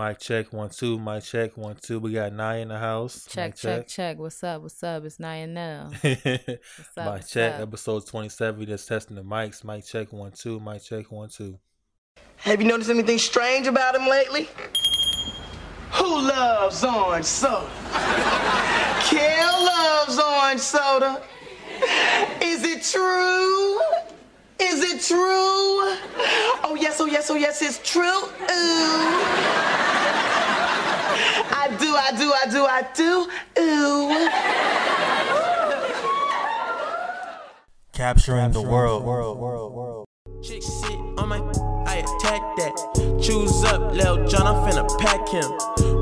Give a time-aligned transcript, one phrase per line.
[0.00, 0.98] Mic check one two.
[0.98, 1.98] Mic check one two.
[1.98, 3.26] We got Naya in the house.
[3.28, 4.18] Check, Mic check, check.
[4.18, 4.62] What's up?
[4.62, 5.04] What's up?
[5.04, 5.90] It's Naya Nell.
[6.02, 6.24] check.
[6.94, 6.96] What's?
[6.96, 7.54] Mic check.
[7.56, 7.60] up?
[7.60, 8.58] Episode twenty seven.
[8.58, 9.62] We just testing the mics.
[9.62, 10.58] Mic check one two.
[10.58, 11.58] Mic check one two.
[12.36, 14.48] Have you noticed anything strange about him lately?
[15.90, 17.68] Who loves orange soda?
[19.04, 21.20] Kel loves orange soda.
[22.40, 23.80] Is it true?
[24.58, 25.18] Is it true?
[26.64, 28.24] Oh yes, oh yes, oh yes, it's true.
[28.50, 29.79] Ooh.
[31.52, 33.28] I do, I do, I do, I do.
[33.60, 34.28] Ooh.
[37.92, 39.04] Capturing the world.
[39.04, 40.06] World, world, world.
[40.42, 41.38] Chick sit on my,
[41.86, 43.20] I attack that.
[43.22, 45.50] Choose up, Lil John, I'm finna pack him.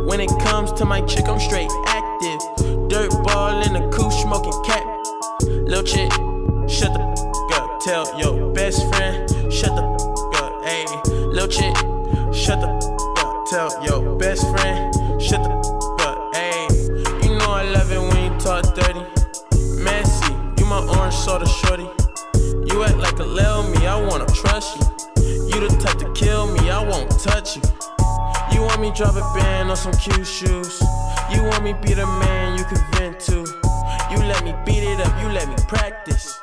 [0.07, 2.41] When it comes to my chick, I'm straight active.
[2.89, 4.85] Dirt ball in the coupe, smoking cat.
[5.43, 6.11] Lil chick,
[6.69, 7.81] shut the f- up.
[7.81, 10.53] Tell your best friend, shut the f- up.
[10.65, 10.87] Ayy,
[11.35, 11.75] lil chick,
[12.33, 13.45] shut the f- up.
[13.51, 14.88] Tell your best friend,
[21.29, 21.89] my orange shorty.
[22.73, 24.87] You act like a lil me, I wanna trust you.
[25.49, 27.63] You the type to kill me, I won't touch you.
[28.53, 30.81] You want me drop a band on some cute shoes.
[31.31, 33.39] You want me be the man you can vent to.
[34.11, 36.39] You let me beat it up, you let me practice.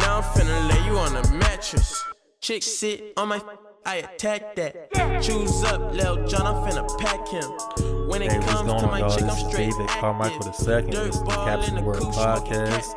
[0.00, 2.04] Now I'm finna lay you on a mattress.
[2.40, 3.40] Chick sit on my,
[3.86, 4.92] I attack that.
[5.22, 8.08] Choose up, Lil John, I'm finna pack him.
[8.08, 9.10] When it Hey, comes to my y'all?
[9.10, 10.46] chick, I'm straight David Carmichael.
[10.46, 10.90] II.
[10.90, 12.94] This the ball Caption in the the World podcast.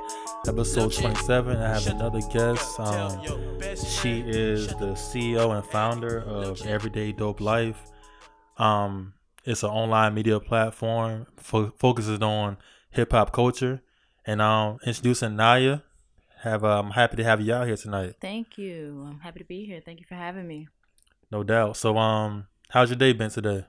[0.47, 1.57] Episode twenty seven.
[1.57, 2.79] I have another guest.
[2.79, 7.77] Um, Tell your best she is the CEO and founder of Everyday Dope Life.
[8.57, 12.57] Um, it's an online media platform fo- focuses on
[12.91, 13.81] hip hop culture.
[14.25, 15.79] And um, introducing Naya.
[16.41, 18.15] Have uh, I'm happy to have you out here tonight.
[18.21, 19.05] Thank you.
[19.07, 19.81] I'm happy to be here.
[19.83, 20.67] Thank you for having me.
[21.31, 21.77] No doubt.
[21.77, 23.65] So um, how's your day been today?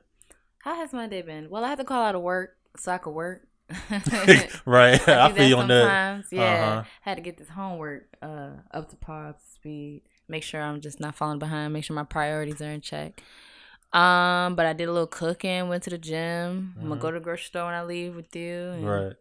[0.58, 1.48] How has my day been?
[1.48, 3.45] Well, I had to call out of work so I could work.
[4.66, 6.24] right, I, I feel you on that.
[6.30, 6.84] Yeah, Uh-huh.
[7.02, 10.02] had to get this homework uh, up to par, up to speed.
[10.28, 11.72] Make sure I'm just not falling behind.
[11.72, 13.20] Make sure my priorities are in check.
[13.92, 15.68] Um, but I did a little cooking.
[15.68, 16.74] Went to the gym.
[16.80, 18.52] I'm gonna go to the grocery store when I leave with you.
[18.70, 18.86] And Mm-hmm.
[18.86, 19.12] Right.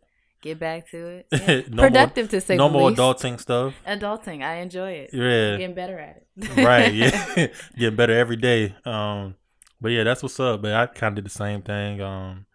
[0.42, 1.28] Get back to it.
[1.32, 1.62] Yeah.
[1.70, 3.00] No more- Productive to say No the more least.
[3.00, 3.74] adulting stuff.
[3.88, 4.44] Adulting.
[4.44, 5.10] I enjoy it.
[5.14, 5.58] Yeah.
[5.58, 6.66] Getting better at it.
[6.66, 7.48] right yeah
[7.78, 9.36] getting better every day um
[9.80, 12.46] but yeah that's what's up but i kind of did the same thing um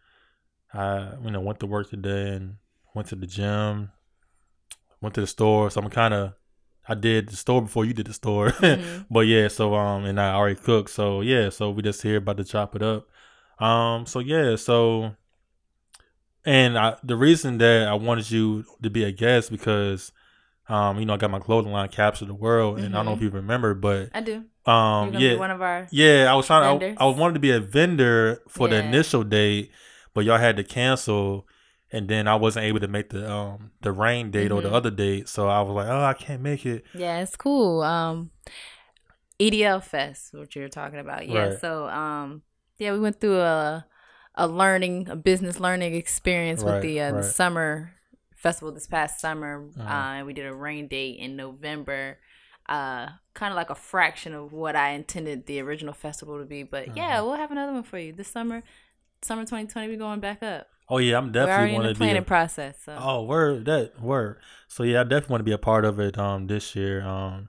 [0.74, 2.56] i you know went to work today and
[2.94, 3.90] went to the gym
[5.00, 6.32] went to the store so i'm kind of
[6.88, 9.06] i did the store before you did the store Mhm.
[9.10, 12.36] but yeah so um and i already cooked so yeah so we just here about
[12.36, 13.06] to chop it up
[13.58, 15.14] um so yeah so
[16.44, 20.12] and I, the reason that i wanted you to be a guest because
[20.68, 23.12] um, you know, I got my clothing line, Capture the World, and I don't know
[23.14, 23.22] if Mhm.
[23.22, 24.44] you remember, but I do.
[24.66, 25.88] um, yeah, one of our.
[25.90, 26.78] yeah, I was trying.
[26.78, 26.86] to?
[26.96, 29.72] I, I wanted to be a vendor for the initial date,
[30.14, 31.46] but y'all had to cancel,
[31.92, 34.74] and then I wasn't able to make the um the rain date or the Mhm.
[34.74, 36.84] other date, so I was like, oh, I can't make it.
[36.94, 37.82] Yeah, it's cool.
[37.82, 38.30] Um,
[39.40, 41.26] EDL Fest, what you're talking about.
[41.28, 41.48] Yeah.
[41.48, 41.60] Right.
[41.60, 42.42] So, um,
[42.78, 43.86] yeah, we went through a
[44.36, 47.16] a learning, a business learning experience Right, with the, uh, right.
[47.22, 47.92] the summer
[48.36, 49.86] festival this past summer, Uh-huh.
[49.88, 52.18] uh, and we did a rain date in November.
[52.68, 56.62] Uh, kind of like a fraction of what I intended the original festival to be,
[56.62, 57.24] but yeah, Uh-huh.
[57.26, 58.62] we'll have another one for you this summer.
[59.22, 60.66] Summer 2020, we're going back up.
[60.88, 61.98] Oh yeah, I'm definitely in want the to be.
[62.04, 62.76] planning A, process.
[62.84, 62.96] So.
[62.98, 64.38] oh, word that word.
[64.66, 67.02] So yeah, I definitely want to be a part of it um this year.
[67.02, 67.48] Um,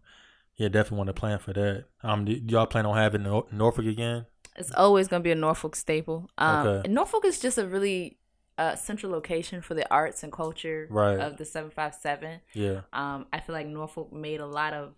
[0.58, 1.86] yeah, definitely want to plan for that.
[2.04, 4.26] Um, do y'all plan on having Nor- Norfolk again?
[4.58, 6.30] It's always going to be a Norfolk staple.
[6.38, 6.90] Um, Okay.
[6.92, 8.20] Norfolk is just a really
[8.60, 11.18] uh, central location for the arts and culture Right.
[11.20, 12.42] of the 757.
[12.54, 14.94] Yeah, Um, I feel like Norfolk made a lot of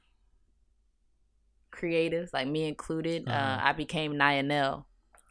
[1.72, 3.30] creatives, like me included.
[3.30, 3.38] Uh-huh.
[3.38, 4.84] Uh, I became Nyanel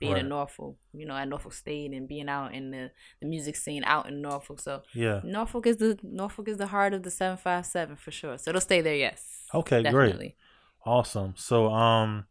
[0.02, 0.22] being Right.
[0.22, 2.90] in Norfolk, you know, at Norfolk State and being out in the,
[3.20, 4.58] the music scene out in Norfolk.
[4.60, 5.20] So yeah.
[5.24, 8.36] Norfolk is the Norfolk is the heart of the 757 for sure.
[8.38, 9.20] So it'll stay there, yes.
[9.54, 10.34] Okay, great.
[10.84, 11.34] Awesome.
[11.36, 12.26] So um,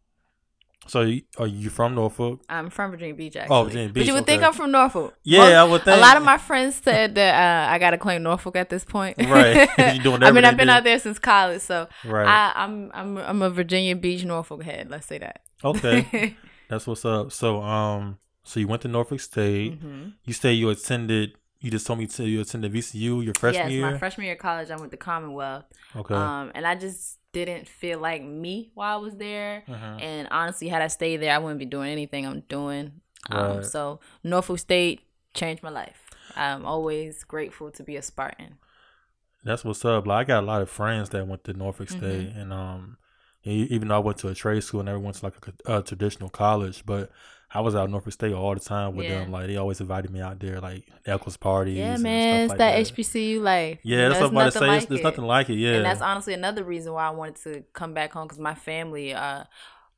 [0.87, 0.99] so
[1.37, 2.41] are you from Norfolk?
[2.49, 3.55] I'm from Virginia Beach, actually.
[3.55, 4.41] Oh, Virginia But Beach, you would think.
[4.43, 5.13] I'm from Norfolk.
[5.23, 5.97] Yeah, Most- I would think.
[5.97, 7.33] A lot of my friends said that
[7.69, 9.15] uh, I got to claim Norfolk at this point.
[9.37, 9.69] Right.
[9.77, 12.27] I mean, I've been out there since college, so Right.
[12.27, 14.89] I, I'm I'm I'm a Virginia Beach Norfolk head.
[14.89, 15.41] Let's say that.
[15.63, 16.35] Okay.
[16.71, 17.31] That's what's up.
[17.31, 19.79] So um, so you went to Norfolk State.
[19.83, 20.13] Mhm.
[20.25, 21.33] You say you attended.
[21.59, 23.91] You just told me to you attended VCU your freshman yes, year.
[23.91, 25.65] my freshman year of college, I went to Commonwealth.
[25.95, 26.15] okay.
[26.15, 29.63] Um, and I just didn't feel like me while I was there.
[29.67, 30.01] Mhm.
[30.01, 33.01] And honestly, had I stayed there, I wouldn't be doing anything I'm doing.
[33.29, 33.65] Um, Right.
[33.65, 35.01] so Norfolk State
[35.35, 36.09] changed my life.
[36.35, 38.57] I'm always grateful to be a Spartan.
[39.43, 40.07] That's what's up.
[40.07, 41.99] Like I got a lot of friends that went to Norfolk Mm-hmm.
[41.99, 42.97] State, and um,
[43.43, 45.35] even though I went to a trade school and never went to like
[45.65, 47.09] a, a traditional college, but
[47.53, 49.19] I was out Norfolk State all the time with Yeah.
[49.19, 49.31] them.
[49.31, 51.77] Like they always invited me out there, like Eccles parties.
[51.77, 53.79] Yeah, man, it's stuff that like HBCU life.
[53.83, 54.77] Yeah, that's what I'm about to say.
[54.77, 55.55] It's, there's nothing like it.
[55.55, 58.55] Yeah, And that's honestly another reason why I wanted to come back home because my
[58.55, 59.43] family, uh,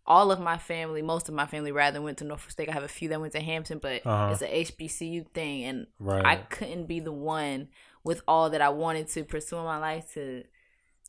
[0.06, 2.69] all of my family, most of my family rather went to Norfolk State.
[2.69, 4.31] I have a few that went to Hampton, but Uh-huh.
[4.31, 6.25] it's a HBCU thing, and right.
[6.25, 7.69] I couldn't be the one
[8.04, 10.44] with all that I wanted to pursue in my life to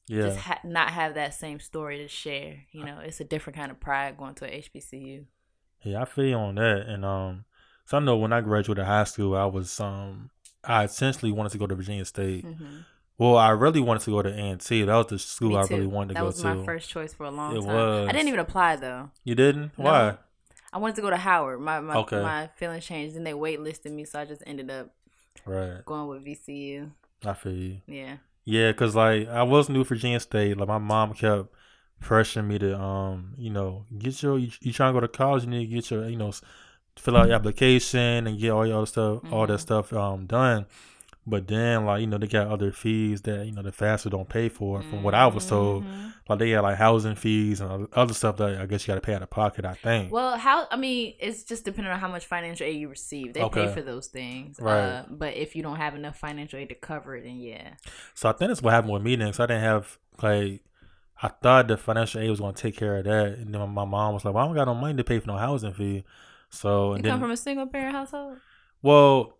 [0.06, 2.58] yeah, just ha- not have that same story to share.
[2.72, 5.24] You know, it's a different kind of pride going to a HBCU.
[5.82, 6.86] Yeah, I feel you on that.
[6.88, 7.44] And um
[7.86, 10.30] so I know when I graduated high school I was um
[10.62, 12.44] I essentially wanted to go to Virginia State.
[12.44, 12.78] hmm
[13.18, 14.56] Well, I really wanted to go to A.
[14.56, 16.54] That was the school I really wanted to that go was to.
[16.54, 17.74] my first choice for a long It time.
[17.74, 18.08] was.
[18.08, 19.10] I didn't even apply though.
[19.24, 19.76] You didn't?
[19.78, 19.84] No.
[19.84, 20.16] Why?
[20.72, 21.60] I wanted to go to Howard.
[21.60, 22.20] My my, Okay.
[22.20, 23.14] my feelings changed.
[23.14, 24.90] Then they waitlisted me, so I just ended up
[25.46, 25.84] Right.
[25.84, 26.90] going with VCU.
[27.24, 27.80] I feel you.
[27.86, 28.16] Yeah.
[28.44, 30.56] Yeah, cause like I was new Virginia State.
[30.58, 31.48] Like my mom kept
[32.02, 35.44] pressuring me to, um, you know, get your you, you trying to go to college,
[35.44, 36.32] you need to get your, you know,
[36.96, 39.60] fill out your application and get all your other stuff, all that Mhm.
[39.60, 40.66] stuff, um, done.
[41.26, 44.28] But then, like you know, they got other fees that you know the FAFSA don't
[44.28, 44.82] pay for.
[44.82, 46.12] From what I was told, Mhm.
[46.28, 48.96] like they had like housing fees and other- other stuff that I guess you got
[48.96, 49.64] to pay out of pocket.
[49.64, 50.12] I think.
[50.12, 53.32] Well, how I mean, it's just depending on how much financial aid you receive.
[53.32, 53.66] They Okay.
[53.66, 54.78] pay for those things, Right.
[54.78, 57.70] Uh, but if you don't have enough financial aid to cover it, then yeah,
[58.12, 59.32] So I think that's what happened with me then.
[59.32, 60.60] So I didn't have like
[61.22, 63.84] I thought the financial aid was going to take care of that, and then my
[63.86, 66.04] mom was like, "Well, I don't got no money to pay for no housing fee."
[66.50, 68.38] So you and come then, from a single parent household.
[68.82, 69.38] well,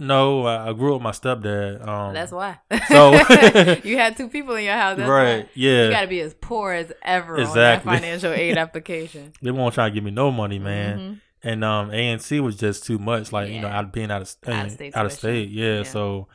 [0.00, 1.86] no, I grew up with my stepdad.
[1.86, 2.58] Um, That's why.
[2.88, 3.12] so-
[3.84, 4.96] you had two people in your house.
[4.96, 5.48] That's right, Why.
[5.54, 5.84] yeah.
[5.84, 7.60] You got to be as poor as ever Exactly.
[7.90, 9.32] on that financial aid application.
[9.42, 10.98] they won't try to give me no money, man.
[10.98, 11.20] Mhm.
[11.42, 13.32] And um, ANC was just too much.
[13.32, 13.78] Like you know, Yeah.
[13.78, 15.76] out being out of Out of out of state out of state, yeah.
[15.78, 15.82] Yeah.
[15.84, 16.28] So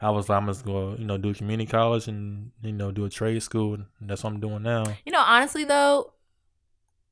[0.00, 2.90] I was like, I'm just gonna you know do a community college and you know
[2.90, 4.84] do a trade school, and that's what I'm doing now.
[5.06, 6.12] You know, honestly though,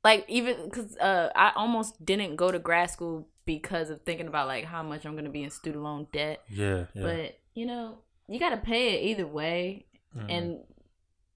[0.03, 4.47] like even because uh, I almost didn't go to grad school because of thinking about
[4.47, 6.41] like how much I'm gonna be in student loan debt.
[6.49, 7.03] Yeah, yeah.
[7.03, 9.85] But you know, you gotta pay it either way,
[10.17, 10.25] Mhm.
[10.29, 10.59] and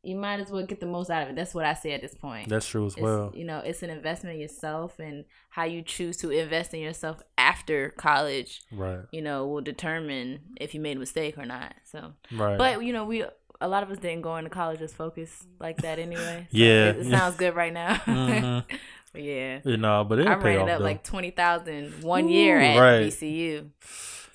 [0.03, 1.35] you might as well get the most out of it.
[1.35, 2.47] That's what I say at this point.
[2.47, 3.31] that's true as It's, well.
[3.33, 7.21] you know, it's an investment in yourself, and how you choose to invest in yourself
[7.39, 11.73] after college, Right, you know, will determine if you made a mistake or not.
[11.85, 12.57] So, right.
[12.57, 13.25] but you know, we
[13.61, 16.45] a lot of us didn't go into college just focused like that anyway.
[16.51, 17.95] So Yeah, it, it sounds good right now.
[17.95, 18.63] Mhm.
[19.17, 20.83] yeah, you know, but it I ran up though.
[20.83, 23.07] like twenty thousand one Ooh, year at right.
[23.12, 23.69] VCU.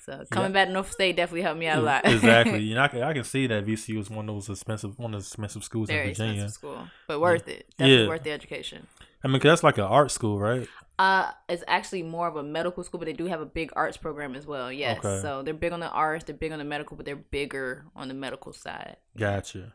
[0.05, 2.05] So coming back to Norfolk State definitely helped me out a lot.
[2.05, 2.59] exactly.
[2.63, 5.13] You know, I can, I can see that VCU is one of those expensive, one
[5.13, 6.49] of those expensive schools Very in Virginia.
[6.49, 7.67] school, but worth it.
[7.77, 8.07] Definitely Yeah.
[8.09, 8.87] worth the education.
[9.23, 10.67] I mean, 'cause that's like an art school, right?
[10.97, 13.95] Uh, it's actually more of a medical school, but they do have a big arts
[13.97, 14.71] program as well.
[14.71, 15.19] Yes, Okay.
[15.21, 18.07] so they're big on the arts, they're big on the medical, but they're bigger on
[18.07, 18.97] the medical side.
[19.17, 19.73] Gotcha.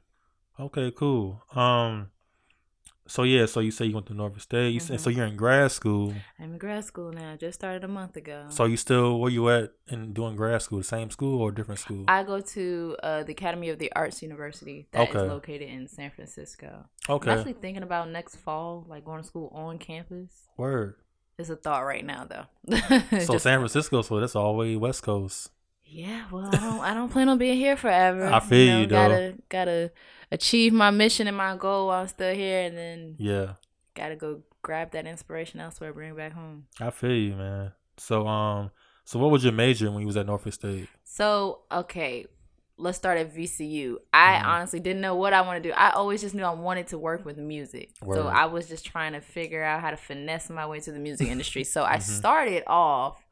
[0.58, 1.42] Okay, cool.
[1.54, 2.10] Um,
[3.06, 4.70] so yeah, so you say you went to Norfolk State.
[4.70, 5.18] You said so Mm-hmm.
[5.18, 6.14] you're in grad school.
[6.38, 7.36] I'm in grad school now.
[7.36, 8.46] Just started a month ago.
[8.50, 10.78] So you still where you at in doing grad school?
[10.78, 12.04] The same school or different school?
[12.08, 15.28] I go to uh, the Academy of the Arts University that is Okay.
[15.28, 16.86] located in San Francisco.
[17.08, 17.30] okay.
[17.30, 20.48] I'm actually thinking about next fall, like going to school on campus.
[20.56, 20.96] Word.
[21.38, 22.46] It's a thought right now, though.
[23.20, 25.50] So San Francisco, so that's all the way West Coast.
[25.88, 26.80] Yeah, well, I don't.
[26.80, 28.26] I don't plan on being here forever.
[28.26, 29.08] I feel you, though.
[29.08, 29.92] Gotta gotta
[30.32, 33.52] achieve my mission and my goal while I'm still here, and then Yeah,
[33.94, 36.66] gotta go grab that inspiration elsewhere, bring it back home.
[36.80, 37.72] I feel you, man.
[37.98, 38.70] So um,
[39.04, 40.88] so what was your major when you was at Norfolk State?
[41.04, 42.26] So okay,
[42.76, 43.98] let's start at VCU.
[44.12, 44.44] I Mhm.
[44.44, 45.72] honestly didn't know what I want to do.
[45.74, 47.90] I always just knew I wanted to work with music.
[48.02, 48.16] Word.
[48.16, 50.98] So I was just trying to figure out how to finesse my way to the
[50.98, 51.62] music industry.
[51.64, 52.02] So I Mhm.
[52.02, 53.24] started off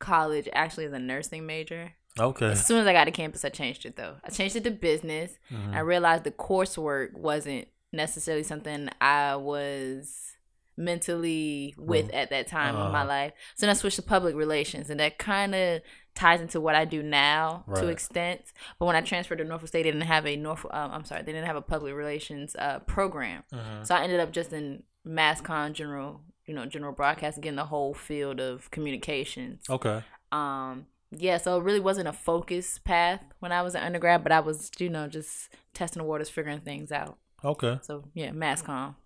[0.00, 1.92] college actually as a nursing major.
[2.18, 2.50] Okay.
[2.50, 4.16] As soon as I got to campus, I changed it though.
[4.24, 5.38] I changed it to business.
[5.52, 5.74] Mhm.
[5.74, 10.32] I realized the coursework wasn't necessarily something I was
[10.76, 12.14] mentally with Right.
[12.14, 13.08] at that time of my Uh-huh.
[13.08, 13.32] life.
[13.54, 15.82] So then I switched to public relations, and that kind of
[16.14, 18.52] ties into what I do now to extent.
[18.78, 20.72] But when I transferred to Norfolk State, they didn't have a Norfolk.
[20.74, 23.44] Um, I'm sorry, they didn't have a public relations uh, program.
[23.52, 23.86] Mhm.
[23.86, 27.64] So I ended up just in mass con general, you know, general broadcasting, getting the
[27.64, 30.02] whole field of communications Okay.
[30.32, 34.32] um yeah so it really wasn't a focus path when i was an undergrad but
[34.32, 37.78] i was you know just testing the waters figuring things out Okay.
[37.82, 38.96] so yeah mass com.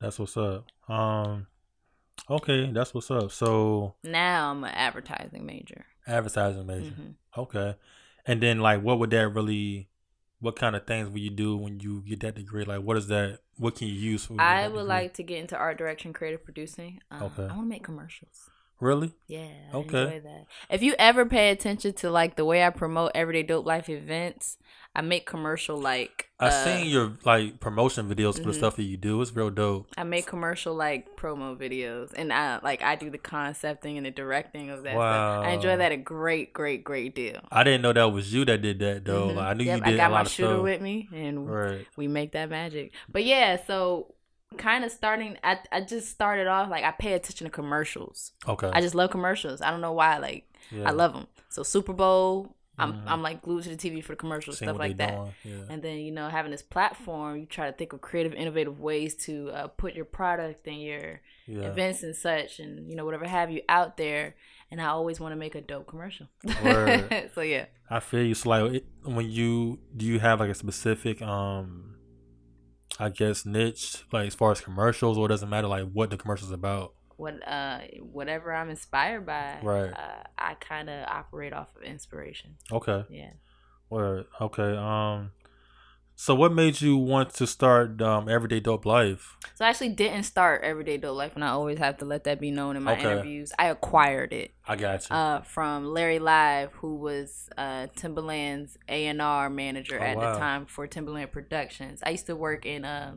[0.00, 0.66] That's what's up.
[0.88, 1.46] Um,
[2.28, 3.30] okay, that's what's up.
[3.32, 6.92] So now i'm an advertising major advertising major.
[6.92, 7.14] Mhm.
[7.38, 7.74] Okay,
[8.26, 9.88] and then like, what would that really?
[10.40, 12.64] What kind of things will you do when you get that degree?
[12.64, 13.40] Like, what is that?
[13.58, 14.40] What can you use for?
[14.40, 17.42] i would like to get into art direction creative producing um, Okay.
[17.44, 18.50] i want to make commercials
[18.80, 19.14] Really?
[19.26, 19.48] Yeah.
[19.72, 20.02] I Okay.
[20.02, 20.46] Enjoy that.
[20.70, 24.58] If you ever pay attention to like the way I promote Everyday Dope Life events,
[24.96, 28.54] I make commercial like I uh, seen your like promotion videos for the mhm.
[28.54, 29.20] stuff that you do.
[29.22, 29.88] It's real dope.
[29.96, 34.12] I make commercial like promo videos, and I like I do the concepting and the
[34.12, 34.92] directing of that.
[34.92, 35.44] Stuff.
[35.44, 37.40] I enjoy that a great, great, great deal.
[37.50, 39.28] I didn't know that was you that did that though.
[39.30, 39.36] Mhm.
[39.36, 41.48] Like, I knew Yep, you did I got a lot my shooter with me, and
[41.50, 41.86] Right.
[41.96, 42.92] we make that magic.
[43.08, 44.14] But yeah, so
[44.54, 45.36] kind of starting.
[45.44, 48.32] I I just started off like I pay attention to commercials.
[48.48, 48.70] Okay.
[48.72, 49.60] I just love commercials.
[49.60, 50.18] I don't know why.
[50.18, 50.88] Like yeah.
[50.88, 51.26] I love them.
[51.48, 53.02] So Super Bowl, I'm Mhm.
[53.06, 55.18] I'm like glued to the TV for the commercials, Seeing stuff like that.
[55.44, 55.54] Yeah.
[55.68, 59.14] And then you know having this platform, you try to think of creative, innovative ways
[59.26, 61.68] to uh, put your product and your yeah.
[61.68, 64.34] events and such, and you know whatever have you out there.
[64.70, 66.26] And I always want to make a dope commercial.
[67.34, 67.66] So yeah.
[67.88, 68.34] I feel you.
[68.34, 71.93] So like, it, when you do you have like a specific um,
[72.98, 76.16] I guess niche like as far as commercials, or it doesn't matter like what the
[76.16, 76.94] commercial's about.
[77.16, 79.90] what uh whatever I'm inspired by, Right.
[79.92, 82.56] Uh, I kind of operate off of inspiration.
[82.70, 83.04] Okay.
[83.10, 83.30] Yeah.
[83.90, 84.26] Word.
[84.40, 84.76] Okay.
[84.76, 85.32] Um.
[86.16, 89.36] So what made you want to start um Everyday Dope Life?
[89.56, 92.40] So I actually didn't start Everyday Dope Life, and I always have to let that
[92.40, 93.02] be known in my Okay.
[93.02, 93.52] interviews.
[93.58, 95.16] I acquired it I got you.
[95.16, 100.32] uh, from Larry Live, who was uh, Timbaland's A and R manager Oh, at wow.
[100.34, 102.00] the time for Timberland Productions.
[102.04, 103.16] I used to work in uh,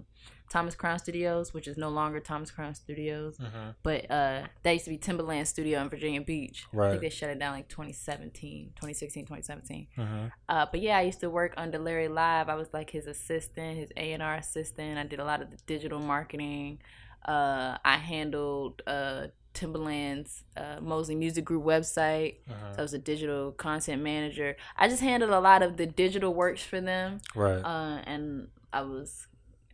[0.50, 3.75] Thomas Crown Studios, which is no longer Thomas Crown Studios, Mhm.
[3.84, 6.66] but uh, that used to be Timbaland Studio in Virginia Beach.
[6.74, 6.89] I Right.
[6.92, 9.88] think they shut it down like 2017, 2016, 2017.
[9.98, 10.32] Mhm.
[10.48, 12.48] Uh, but yeah, I used to work under Larry Live.
[12.50, 14.98] I was like his assistant, his A and R assistant.
[14.98, 16.80] I did a lot of the digital marketing.
[17.25, 22.38] Uh, I handled uh, Timbaland's uh, Mosley Music Group website.
[22.48, 22.74] Mhm.
[22.75, 24.56] So I was a digital content manager.
[24.77, 27.60] I just handled a lot of the digital works for them, Right.
[27.63, 29.27] uh, and I was,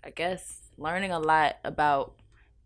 [0.03, 2.15] I guess, learning a lot about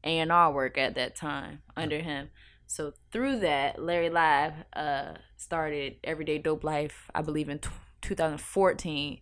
[0.04, 2.30] A and R work at that time under him.
[2.66, 7.70] So through that, Larry Live uh, started Everyday Dope Life, I believe in t-
[8.02, 9.20] 2014,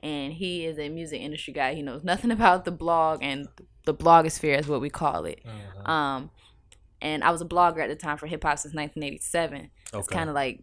[0.00, 1.74] and he is a music industry guy.
[1.74, 3.48] He knows nothing about the blog and
[3.84, 5.40] the blogosphere is what we call it.
[5.44, 5.88] Mhm.
[5.88, 6.30] Um,
[7.00, 9.70] and I was a blogger at the time for hip hop since 1987.
[9.94, 10.62] It's kind of like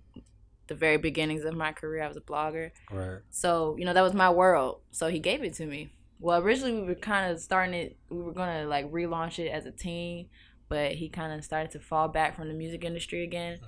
[0.68, 2.04] the very beginnings of my career.
[2.04, 2.72] I was a blogger.
[2.92, 3.20] Right.
[3.30, 4.82] So, you know, that was my world.
[4.92, 5.90] So he gave it to me.
[6.20, 9.48] Well, originally we were kind of starting it, we were going to like relaunch it
[9.50, 10.28] as a team,
[10.68, 13.60] but he kind of started to fall back from the music industry again.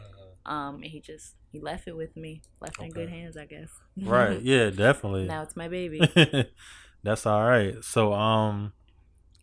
[0.46, 3.46] Um, and he just, he left it with me, left it in good hands, I
[3.46, 3.70] guess.
[3.98, 4.42] Right.
[4.44, 4.70] Yeah.
[4.70, 5.26] Definitely.
[5.26, 6.02] now it's my baby.
[7.04, 7.84] That's all right.
[7.84, 8.74] So um,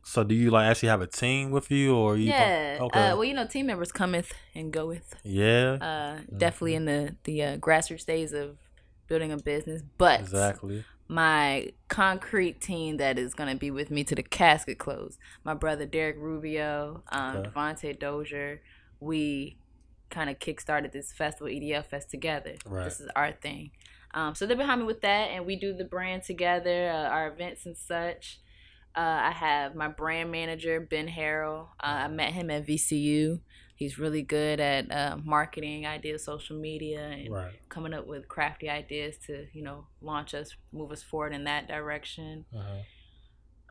[0.04, 2.30] so do you like actually have a team with you, or you?
[2.30, 2.78] yeah.
[2.80, 2.98] Okay.
[3.10, 5.14] Uh, well, you know, team members cometh and goeth.
[5.22, 5.72] yeah.
[5.80, 8.56] Uh, definitely in the, the uh, grassroots days of
[9.06, 9.82] building a business.
[9.98, 10.84] But exactly.
[11.08, 15.18] My concrete team that is going to be with me to the casket close.
[15.42, 17.48] My brother Derek Rubio, um, Okay.
[17.48, 18.60] Devontae Dozier,
[19.00, 19.56] we
[20.10, 22.54] kind of kickstarted this festival, EDL Fest, together.
[22.66, 22.84] Right.
[22.84, 23.70] This is our thing.
[24.14, 27.28] Um, so they're behind me with that, and we do the brand together, uh, our
[27.28, 28.40] events and such.
[28.96, 31.68] Uh, I have my brand manager, Ben Harrell.
[31.80, 33.40] Uh, I met him at VCU.
[33.78, 37.54] He's really good at uh, marketing ideas, social media, and Right.
[37.68, 41.68] coming up with crafty ideas to you know launch us move us forward in that
[41.68, 42.82] direction Uh-huh.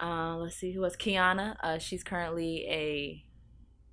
[0.07, 3.23] uh, let's see who else kiana uh, she's currently a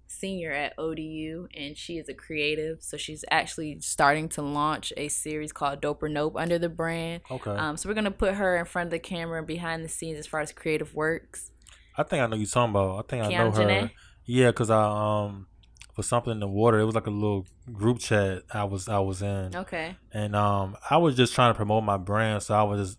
[0.07, 5.09] senior at odu and she is a creative so she's actually starting to launch a
[5.09, 7.51] series called dope or nope under the brand Okay.
[7.51, 10.19] um, so we're gonna put her in front of the camera and behind the scenes
[10.19, 11.51] as far as creative works
[11.97, 12.99] I think I know you talking about.
[12.99, 13.63] I think I know her.
[13.63, 13.91] Janae?
[14.27, 15.47] Yeah, cause I um
[15.95, 16.79] for something in the water.
[16.79, 20.77] It was like a little group chat I was I was in, okay and um
[20.91, 22.43] I was just trying to promote my brand.
[22.43, 22.99] So I was just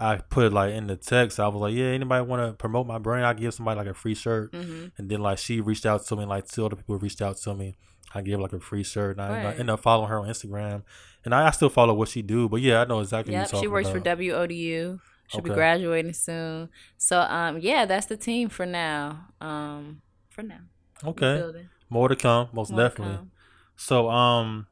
[0.00, 1.38] I put like in the text.
[1.38, 3.26] I was like, yeah, anybody want to promote my brand?
[3.26, 4.50] I give somebody like a free shirt.
[4.52, 4.86] mm-hmm.
[4.96, 7.54] And then like she reached out to me, like two other people reached out to
[7.54, 7.76] me.
[8.14, 10.82] I gave like a free shirt, and I, I ended up following her on Instagram.
[11.24, 13.34] And I, I still follow what she do, but yeah, I know exactly.
[13.34, 14.00] Yep, what she works for.
[14.00, 14.98] WODU.
[15.28, 16.70] She'll be graduating soon.
[16.96, 19.26] So um yeah, that's the team for now.
[19.40, 20.60] Um for now.
[21.04, 21.64] Okay.
[21.90, 23.16] More to come, most More definitely.
[23.16, 23.30] come.
[23.76, 24.66] So um,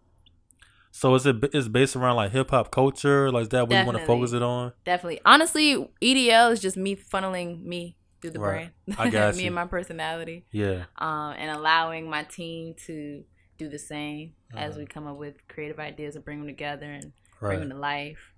[0.91, 3.31] so is it is based around like hip hop culture?
[3.31, 4.73] Like is that what you want to focus it on?
[4.85, 5.21] Definitely.
[5.25, 8.71] Honestly, EDL is just me funneling me through the Right.
[8.87, 8.99] brand.
[8.99, 9.47] I got me you.
[9.49, 10.47] and my personality.
[10.51, 13.25] Yeah, Um and allowing my team to
[13.59, 14.79] do the same as Mhm.
[14.79, 17.51] we come up with creative ideas and bring them together and right.
[17.57, 18.33] bring them to life.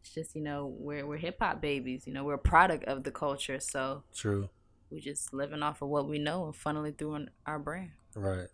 [0.00, 3.04] It's just, you know, we're we're hip hop babies, you know, we're a product of
[3.04, 4.48] the culture, so True.
[4.90, 7.92] We're just living off of what we know and funneling through our brand.
[8.14, 8.48] Right.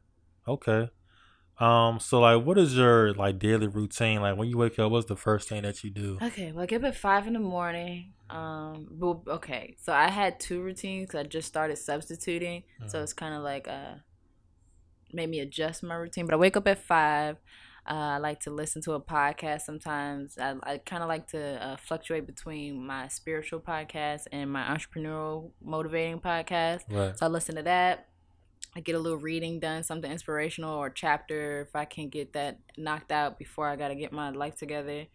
[0.47, 0.91] Okay.
[1.59, 1.99] Um.
[2.01, 4.21] So like, what is your like daily routine?
[4.21, 6.19] Like when you wake up, what's the first thing that you do?
[6.23, 8.13] Okay, well, I get up at five in the morning.
[8.29, 13.03] Um, but okay, so I had two routines I just started substituting, so Mhm.
[13.05, 13.95] it's kind of like uh,
[15.13, 16.27] made me adjust my routine.
[16.27, 17.37] But I wake up at five.
[17.89, 20.37] Uh, I like to listen to a podcast sometimes.
[20.39, 25.53] I, I kind of like to uh, fluctuate between my spiritual podcast and my entrepreneurial
[25.65, 26.81] motivating podcast.
[26.91, 27.17] Right.
[27.17, 28.09] So I listen to that.
[28.77, 32.59] I get a little reading done, something inspirational or chapter if I can get that
[32.77, 35.07] knocked out before I got to get my life together.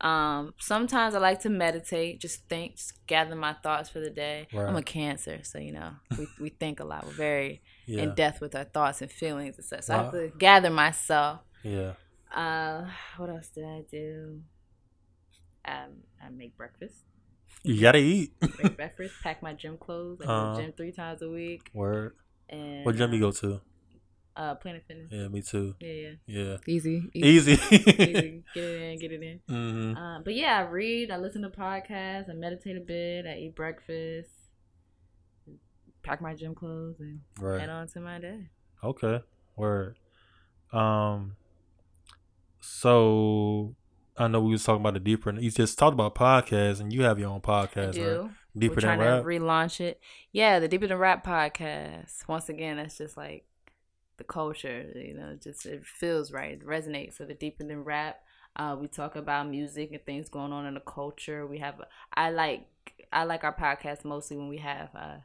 [0.00, 4.46] Um, sometimes I like to meditate, just think, just gather my thoughts for the day.
[4.52, 7.04] I'm a cancer, so you know, we, we think a lot.
[7.04, 8.04] We're very Yeah.
[8.04, 9.82] in depth with our thoughts and feelings and such.
[9.82, 11.40] So I have to gather myself.
[11.62, 11.92] Yeah.
[12.34, 12.86] Uh,
[13.18, 14.40] what else did I do?
[15.66, 16.94] Um, I make breakfast.
[17.62, 18.32] You gotta eat.
[18.62, 19.14] Make breakfast.
[19.22, 20.20] Pack my gym clothes.
[20.22, 21.70] I go to the gym three times a week.
[21.74, 22.14] Word.
[22.48, 23.60] And What gym you go to?
[24.36, 25.08] Uh, Planet Fitness.
[25.12, 25.74] Yeah, me too.
[25.80, 26.10] Yeah, yeah.
[26.26, 26.56] Yeah.
[26.66, 27.52] Easy, Easy.
[27.52, 27.56] easy.
[28.54, 29.40] Get it in, get it in.
[29.48, 33.36] hmm Uh, but yeah, I read, I listen to podcasts, I meditate a bit, I
[33.36, 34.30] eat breakfast,
[36.02, 37.60] pack my gym clothes, and Right.
[37.60, 38.48] head on to my day.
[38.82, 39.20] Okay.
[39.56, 39.96] Word.
[40.72, 41.36] Um.
[42.60, 43.74] So
[44.16, 45.30] I know we was talking about the deeper.
[45.30, 48.22] and You just talked about podcasts, and you have your own I podcast, do.
[48.22, 48.30] right?
[48.56, 49.22] Deeper We're than trying rap.
[49.22, 50.00] to relaunch it.
[50.32, 52.28] Yeah, the Deeper Than Rap podcast.
[52.28, 53.44] Once again, that's just like
[54.16, 54.92] the culture.
[54.94, 57.14] You know, just it feels right, it resonates.
[57.16, 58.22] So the Deeper Than Rap,
[58.56, 61.46] uh, we talk about music and things going on in the culture.
[61.46, 61.80] We have,
[62.14, 62.66] I like,
[63.12, 65.16] I like our podcast mostly when we have uh,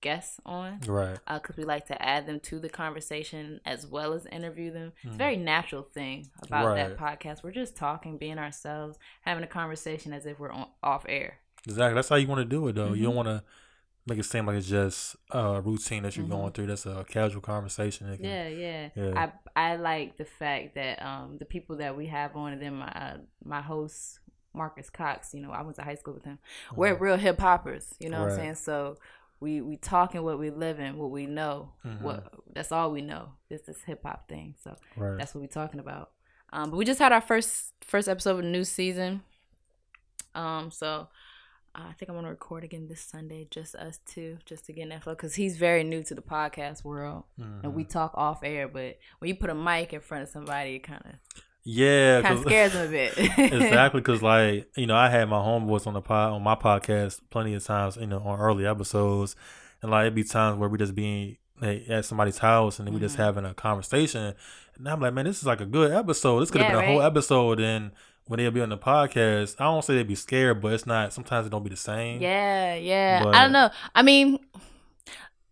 [0.00, 0.78] guests on.
[0.86, 1.18] right.
[1.26, 4.92] because we like to add them to the conversation as well as interview them.
[5.02, 7.42] It's a very natural thing about that podcast.
[7.42, 11.38] We're just talking, being ourselves, having a conversation as if we're on, off air.
[11.66, 11.94] Exactly.
[11.94, 12.92] That's how you want to do it, though.
[12.92, 13.04] You Mhm.
[13.04, 13.42] don't want to
[14.06, 16.30] make it seem like it's just a routine that you're Mhm.
[16.30, 16.66] going through.
[16.66, 18.14] That's a casual conversation.
[18.16, 18.88] Can- Yeah, yeah.
[18.94, 19.30] Yeah.
[19.56, 22.74] I I like the fact that um the people that we have on, and then
[22.76, 24.20] my uh, my host
[24.54, 25.32] Marcus Cox.
[25.34, 26.38] You know, I went to high school with him.
[26.74, 27.00] We're Mhm.
[27.00, 27.94] real hip hoppers.
[28.00, 28.54] You know what I'm saying?
[28.56, 28.96] So.
[29.42, 32.02] We, we talking what we live in, what we know, Mhm.
[32.02, 33.36] what that's all we know.
[33.48, 34.54] This this hip hop thing.
[34.62, 35.16] So Right.
[35.16, 36.10] That's what we're talking about.
[36.52, 39.22] Um, but we just had our first first episode of the new season.
[40.34, 41.08] Um, so
[41.74, 44.88] I think I'm gonna record again this Sunday, just us two, just to get in
[44.90, 47.72] that flow, because he's very new to the podcast world, and Mhm.
[47.74, 48.66] we talk off air.
[48.68, 52.22] But when you put a mic in front of somebody, it kind of yeah.
[52.22, 53.14] kind of 'cause- scares them a bit.
[53.38, 57.20] exactly because like you know i had my homeboys on the pod on my podcast
[57.30, 59.36] plenty of times you know on early episodes
[59.82, 62.98] and like it'd be times where we just being like, at somebody's house and we
[62.98, 63.24] just Mhm.
[63.24, 64.34] having a conversation
[64.76, 66.88] and i'm like man this is like a good episode this could have Yeah, been
[66.88, 67.90] a whole episode and
[68.30, 71.12] when they'll be on the podcast i don't say they'd be scared but it's not
[71.12, 73.24] sometimes it don't be the same Yeah, yeah.
[73.24, 73.70] But- I don't know.
[73.94, 74.38] I mean,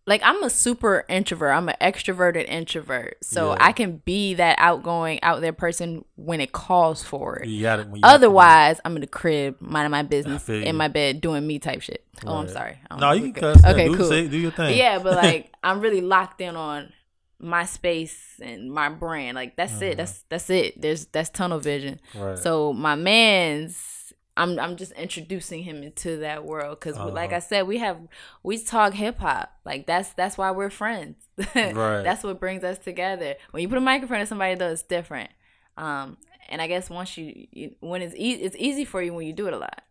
[0.07, 1.51] like I'm a super introvert.
[1.53, 3.17] I'm an extroverted introvert.
[3.23, 3.57] So Yeah.
[3.59, 7.47] I can be that outgoing, out there person when it calls for it.
[7.47, 8.01] you got it when you.
[8.03, 12.03] Otherwise, I'm in the crib, minding my business, in my bed, doing me type shit.
[12.25, 12.79] Oh, I'm sorry.
[12.97, 14.07] No you can cuss Okay, do, cool.
[14.09, 16.91] say, do your thing Yeah, but like I'm really locked in on
[17.39, 19.35] my space and my brand.
[19.35, 19.81] Like that's Mhm.
[19.91, 19.97] it.
[19.97, 20.81] That's that's it.
[20.81, 21.99] There's that's tunnel vision.
[22.15, 27.35] right So my man's, I'm I'm just introducing him into that world because, like Uh-huh.
[27.37, 27.97] I said, we have
[28.43, 29.51] we talk hip hop.
[29.65, 31.15] Like that's that's why we're friends.
[31.55, 32.03] Right.
[32.03, 33.35] That's what brings us together.
[33.51, 35.29] When you put a microphone in somebody, though, it's different.
[35.77, 36.17] Um,
[36.49, 39.33] and I guess once you, you when it's e- it's easy for you when you
[39.33, 39.81] do it a lot.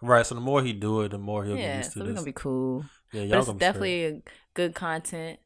[0.00, 2.12] right so the more he do it the more he'll get used to so we're
[2.12, 2.84] gonna be cool.
[3.12, 4.22] yeah y'all it's gonna be definitely a
[4.54, 5.38] good content.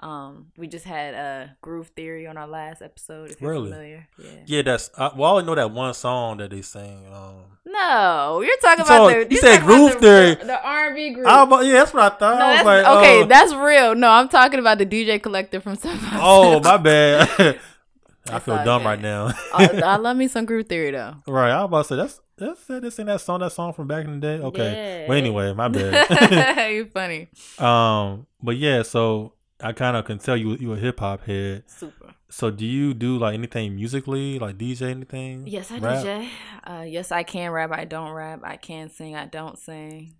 [0.00, 3.30] Um, we just had uh, Groove Theory on our last episode.
[3.30, 3.70] If you're Really?
[3.70, 4.30] familiar, yeah.
[4.46, 8.56] yeah that's I, well i know that one song that they sing um No, you're
[8.58, 9.34] talking You about the.
[9.34, 10.34] you said Groove the- Theory.
[10.34, 11.26] the, R and B group.
[11.28, 12.38] I yeah, that's what I thought.
[12.40, 13.94] no, I was like, okay, oh, that's real.
[13.94, 17.28] No, I'm talking about the DJ Collector from San oh, my bad.
[18.30, 19.32] I feel dumb right now.
[19.54, 21.14] I, I love me some Groove Theory though.
[21.28, 22.82] right, I was about to say that's that's it.
[22.82, 23.40] This ain't that song.
[23.40, 24.42] That song from back in the day.
[24.42, 25.06] Okay, Yeah.
[25.06, 26.72] but anyway, my bad.
[26.74, 27.28] you funny.
[27.60, 31.64] um, but yeah, so I kind of can tell you you a hip hop head.
[31.66, 32.14] Super.
[32.28, 35.46] So do you do like anything musically, like DJ anything?
[35.46, 36.04] Yes, I Rap?
[36.04, 36.28] DJ.
[36.64, 37.72] Uh, yes, I can rap.
[37.72, 38.40] I don't rap.
[38.44, 39.16] I can sing.
[39.16, 40.14] I don't sing.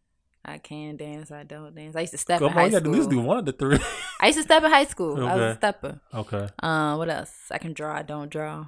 [0.44, 1.30] I can dance.
[1.30, 1.96] I don't dance.
[1.96, 3.38] I used to step Come in on, high you got to at least do one
[3.38, 3.78] of the three.
[4.20, 5.16] I used to step in high school.
[5.26, 6.00] I was a stepper.
[6.14, 7.32] okay, Uh, what else?
[7.50, 7.94] I can draw.
[7.96, 8.66] I don't draw.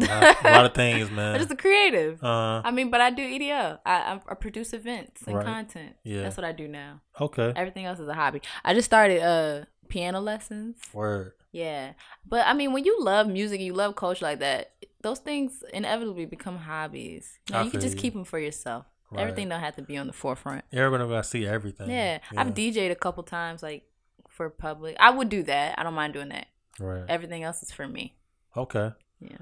[0.00, 1.34] A lot, a lot of things, man.
[1.34, 2.22] I'm just a creative.
[2.22, 3.78] Uh, I mean, but I do EDL.
[3.84, 5.44] I, I, produce events and Right.
[5.46, 5.96] content.
[6.04, 6.22] Yeah.
[6.22, 7.00] That's what I do now.
[7.20, 8.40] okay, Everything else is a hobby.
[8.64, 10.78] I just started uh piano lessons.
[10.92, 11.32] word.
[11.52, 11.92] Yeah.
[12.26, 15.62] But I mean, when you love music, and you love culture like that, those things
[15.74, 17.38] inevitably become hobbies.
[17.48, 18.86] You, know, you can just keep them for yourself.
[19.10, 19.20] Right.
[19.20, 20.64] Everything don't have to be on the forefront.
[20.72, 21.90] Everybody to see everything.
[21.90, 22.20] Yeah.
[22.34, 23.84] I've DJed a couple times, like
[24.30, 24.96] for public.
[24.98, 25.78] I would do that.
[25.78, 26.46] I don't mind doing that.
[26.78, 27.04] right.
[27.08, 28.16] Everything else is for me.
[28.56, 28.92] Okay.
[29.20, 29.36] Yeah.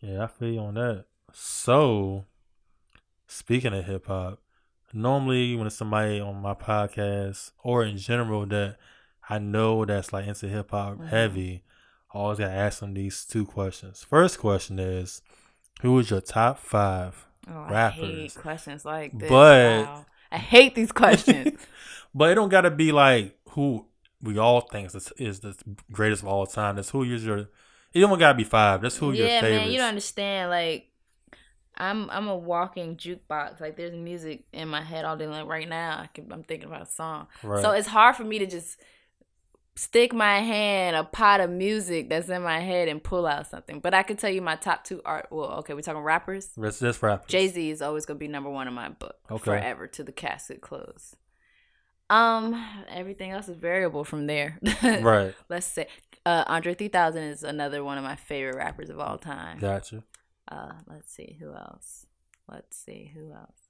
[0.00, 1.04] Yeah, I feel you on that.
[1.32, 2.24] So,
[3.26, 4.40] speaking of hip hop,
[4.92, 8.76] normally when it's somebody on my podcast or in general that
[9.28, 11.06] I know that's like into hip hop Mm-hmm.
[11.06, 11.62] heavy,
[12.12, 14.02] I always gotta ask them these two questions.
[14.02, 15.22] First question is,
[15.82, 18.36] who is your top five Oh, I hate rappers?
[18.36, 19.28] questions like this.
[19.28, 20.06] But- Wow.
[20.32, 21.58] I hate these questions.
[22.14, 23.86] But it don't gotta be like who
[24.20, 25.56] we all think is, is the
[25.92, 26.74] greatest of all time.
[26.76, 27.48] That's who is your.
[27.92, 28.82] It don't gotta be five.
[28.82, 29.64] That's who your yeah, favorites.
[29.64, 30.50] man, you don't understand.
[30.50, 30.88] Like,
[31.76, 33.60] I'm I'm a walking jukebox.
[33.60, 35.26] Like, there's music in my head all day.
[35.26, 37.26] Like right now, I can, I'm thinking about a song.
[37.42, 37.62] Right.
[37.62, 38.78] So it's hard for me to just
[39.76, 43.80] stick my hand a pot of music that's in my head and pull out something.
[43.80, 45.28] But I can tell you my top two art.
[45.30, 46.50] Well, okay, we're talking rappers.
[46.56, 47.26] That's just rappers.
[47.28, 49.42] Jay Z is always gonna be number one in my book Okay.
[49.44, 51.16] forever to the casket close.
[52.10, 54.58] Um, everything else is variable from there.
[54.82, 55.34] Right.
[55.48, 55.86] Let's say
[56.26, 59.58] uh, Andre 3000 is another one of my favorite rappers of all time.
[59.58, 60.02] Gotcha.
[60.50, 62.06] Uh, let's see who else.
[62.48, 63.68] Let's see who else.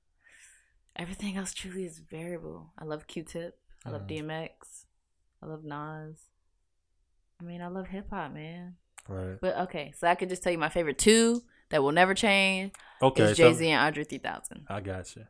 [0.97, 2.73] Everything else truly is variable.
[2.79, 3.59] I love Q-Tip.
[3.85, 4.09] I love Mhm.
[4.09, 4.87] DMX.
[5.43, 6.25] I love Nas.
[7.41, 8.77] I mean, I love hip hop, man.
[9.09, 9.39] Right.
[9.41, 12.73] But okay, so I could just tell you my favorite two that will never change
[13.03, 13.23] Okay.
[13.25, 14.67] is Jay Z and Andre 3000.
[14.69, 15.27] I got you.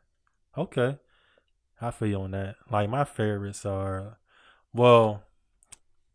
[0.57, 0.97] Okay.
[1.81, 2.55] I feel you on that.
[2.69, 4.17] Like my favorites are,
[4.73, 5.23] well,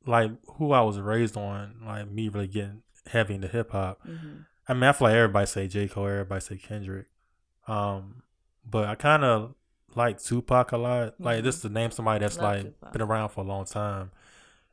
[0.07, 1.77] like who I was raised on.
[1.85, 4.01] Like me really getting heavy into hip hop.
[4.03, 7.07] hmm I mean, I feel like everybody say J Cole, everybody say Kendrick.
[7.69, 8.23] Um,
[8.69, 9.55] but I kind of
[9.95, 11.15] like Tupac a lot.
[11.21, 11.45] Like Mhm.
[11.45, 12.93] this to name somebody that's like Tupac.
[12.93, 14.11] been around for a long time,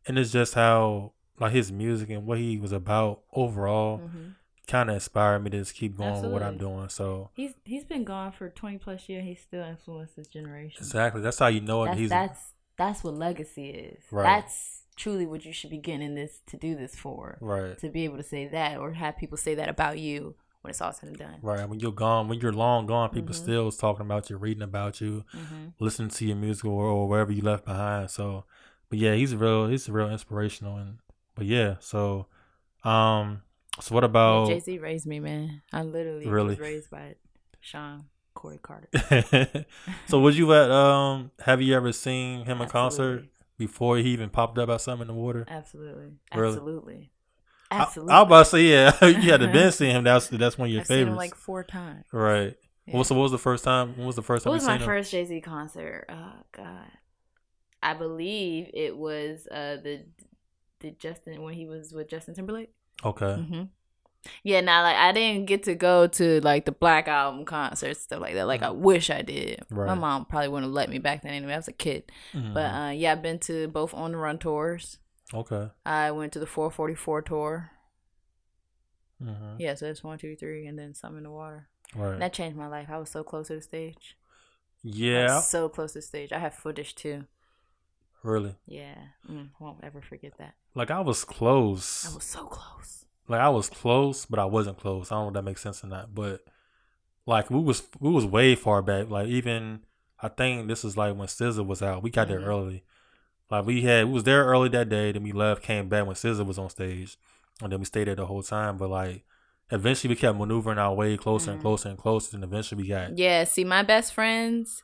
[0.08, 4.30] and it's just how like his music and what he was about overall hmm
[4.68, 6.90] kind of inspired me to just keep going with what I'm doing.
[6.90, 9.24] So He's he's been gone for 20 plus years.
[9.26, 10.78] He's still influenced his generation.
[10.80, 11.88] exactly, that's how you know it.
[11.88, 14.04] That's He's that's that's what legacy is.
[14.12, 14.24] Right.
[14.24, 17.38] That's truly what you should be getting in this to do this for.
[17.42, 17.78] right.
[17.80, 20.82] To be able to say that or have people say that about you when it's
[20.82, 21.40] all said and done.
[21.42, 21.68] Right.
[21.68, 23.44] When you're gone, when you're long gone, people Mhm.
[23.44, 27.08] still is talking about you, reading about you, hmm listening to your music or, or
[27.10, 28.10] wherever you left behind.
[28.10, 28.46] So,
[28.90, 29.68] but yeah, he's real.
[29.68, 30.78] He's real inspirational.
[30.78, 31.00] And
[31.36, 32.28] but yeah, so
[32.84, 33.42] um,
[33.80, 34.48] so what about?
[34.48, 35.62] Jay Z raised me, man.
[35.72, 36.50] I literally Really?
[36.50, 37.16] was raised by
[37.60, 38.90] Shawn Corey Carter.
[40.08, 41.32] so would you at um?
[41.42, 43.26] Have you ever seen him in concert
[43.58, 45.46] before he even popped up something in the water?
[45.48, 46.14] Absolutely.
[46.36, 46.48] Really?
[46.50, 47.10] Absolutely.
[47.72, 48.14] Absolutely.
[48.14, 49.06] I was about to say yeah.
[49.24, 50.04] you had to been seeing him.
[50.04, 52.06] That's that's one of your I've seen favorites, him like four times.
[52.12, 52.56] right?
[52.86, 52.96] Yeah.
[52.96, 53.96] Well, so what was the first time?
[53.98, 54.82] When was the first What time was my him?
[54.84, 56.06] first Jay Z concert?
[56.10, 56.92] Oh God,
[57.82, 60.06] I believe it was uh the
[60.82, 62.72] the Justin when he was with Justin Timberlake.
[63.06, 63.36] Okay.
[63.36, 63.64] hmm
[64.44, 68.22] Yeah, now like I didn't get to go to like the Black Album concerts stuff
[68.22, 68.48] like that.
[68.48, 69.62] Like I wish I did.
[69.70, 69.88] Right.
[69.88, 71.54] My mom probably wouldn't have let me back then anyway.
[71.54, 72.12] I was a kid.
[72.34, 72.54] Mhm.
[72.54, 75.00] But uh, yeah, I've been to both on the run tours.
[75.34, 75.70] okay.
[75.86, 77.72] I went to the 444 tour.
[79.22, 81.68] hmm Yeah, so it's one, two, three, and then some in the water.
[81.96, 82.14] Right.
[82.14, 82.88] And that changed my life.
[82.90, 84.18] I was so close to the stage.
[84.84, 85.40] Yeah.
[85.42, 86.32] so close to the stage.
[86.34, 87.26] I have footage too.
[88.24, 88.56] Really.
[88.66, 88.96] Yeah,
[89.30, 90.54] mm, won't ever forget that.
[90.76, 92.10] Like I was close.
[92.10, 93.06] I was so close.
[93.28, 95.12] like I was close, but I wasn't close.
[95.12, 96.16] I don't know if that makes sense or not.
[96.16, 96.44] But
[97.26, 99.10] like we was we was way far back.
[99.10, 99.82] Like even
[100.22, 102.02] I think this is like when SZA was out.
[102.02, 102.48] We got there Mhm.
[102.48, 102.84] early.
[103.52, 105.12] Like we had we was there early that day.
[105.12, 107.18] Then we left, came back when SZA was on stage,
[107.62, 108.78] and then we stayed there the whole time.
[108.78, 109.26] But like
[109.70, 111.64] eventually we kept maneuvering our way closer and Mhm.
[111.64, 114.82] closer and closer, and eventually we got Yeah, see, my best friends,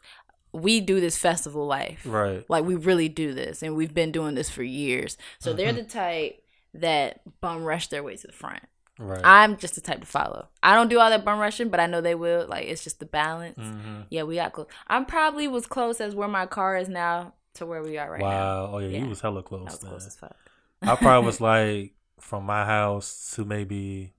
[0.52, 2.02] we do this festival life.
[2.06, 2.44] right.
[2.50, 5.18] Like we really do this, and we've been doing this for years.
[5.40, 5.78] So they're Mhm.
[5.78, 8.64] the type that bum rush their way to the front.
[8.98, 9.22] Right.
[9.24, 10.50] I'm just the type to follow.
[10.62, 12.46] I don't do all that bum rushing, but I know they will.
[12.48, 13.58] Like it's just the balance.
[13.58, 14.68] hmm Yeah, we got close.
[14.88, 18.20] I'm probably was close as where my car is now to where we are right
[18.20, 18.28] now.
[18.28, 18.70] wow.
[18.74, 19.04] Oh yeah, Yeah.
[19.04, 19.66] you was hella I close.
[19.66, 19.90] was then.
[19.90, 20.36] close as fuck.
[20.82, 24.14] I probably was like from my house to maybe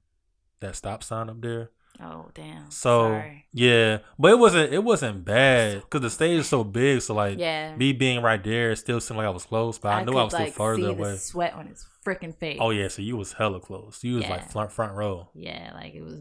[0.60, 1.70] that stop sign up there.
[2.02, 2.70] Oh damn.
[2.70, 3.44] So Sorry.
[3.52, 7.02] yeah, but it wasn't it wasn't bad because the stage is so big.
[7.02, 7.76] So like Yeah.
[7.76, 10.24] me being right there, it still seemed like I was close, but I, knew I
[10.24, 11.12] was still further see away.
[11.12, 12.58] the sweat on his freaking face.
[12.60, 14.02] Oh yeah, so you was hella close.
[14.02, 15.28] You was like front front row.
[15.34, 16.20] Yeah, like it was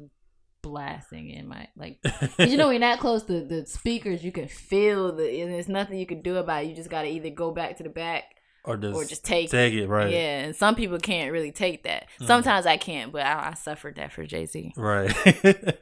[0.62, 2.00] blasting in my like.
[2.39, 5.42] you know, when you're that close to the speakers, you can feel the.
[5.42, 6.68] And there's nothing you can do about it.
[6.70, 8.26] You just gotta either go back to the back
[8.65, 10.12] or just or just take take it right.
[10.12, 12.08] Yeah, and some people can't really take that.
[12.19, 12.28] Mm.
[12.28, 14.74] Sometimes I can't, but I, I suffered that for Jay Z.
[14.76, 15.13] Right.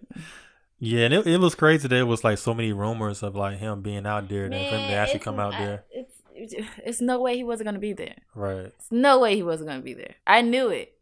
[0.79, 3.57] yeah, and it, it was crazy that it was like so many rumors of like
[3.57, 5.83] him being out there and for him to actually come out there.
[5.91, 8.15] It's, it's it's no way he wasn't gonna be there.
[8.35, 8.67] Right.
[8.67, 10.15] It's no way he wasn't gonna be there.
[10.25, 10.93] I knew it.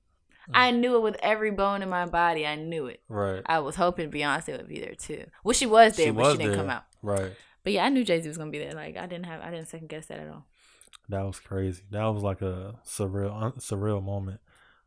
[0.50, 0.52] Mm.
[0.54, 2.46] I knew it with every bone in my body.
[2.46, 3.02] I knew it.
[3.10, 3.42] Right.
[3.46, 5.26] I was hoping Beyonce would be there too.
[5.44, 6.62] Well, she was there, She but was she didn't there.
[6.62, 6.84] come out.
[7.02, 7.32] Right.
[7.64, 8.74] But yeah, I knew Jay Z was gonna be there.
[8.74, 10.46] Like I didn't have, I didn't second guess that at all.
[11.10, 11.84] That was crazy.
[11.92, 14.40] That was like a surreal, surreal moment.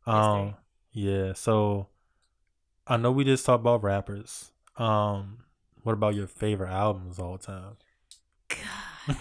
[0.06, 0.54] Um,
[0.92, 1.32] yeah.
[1.34, 1.88] So
[2.86, 4.52] I know we just talked about rappers.
[4.76, 5.44] Um,
[5.82, 7.76] what about your favorite albums all the time?
[8.48, 9.16] God,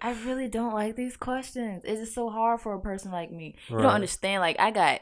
[0.00, 1.82] I really don't like these questions.
[1.84, 3.56] It's just so hard for a person like me.
[3.68, 4.40] You don't understand.
[4.40, 5.00] Like I got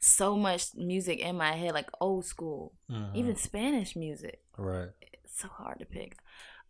[0.00, 3.14] so much music in my head, like old school, Mhm.
[3.14, 4.40] even Spanish music.
[4.56, 4.90] right.
[5.00, 6.16] It's so hard to pick.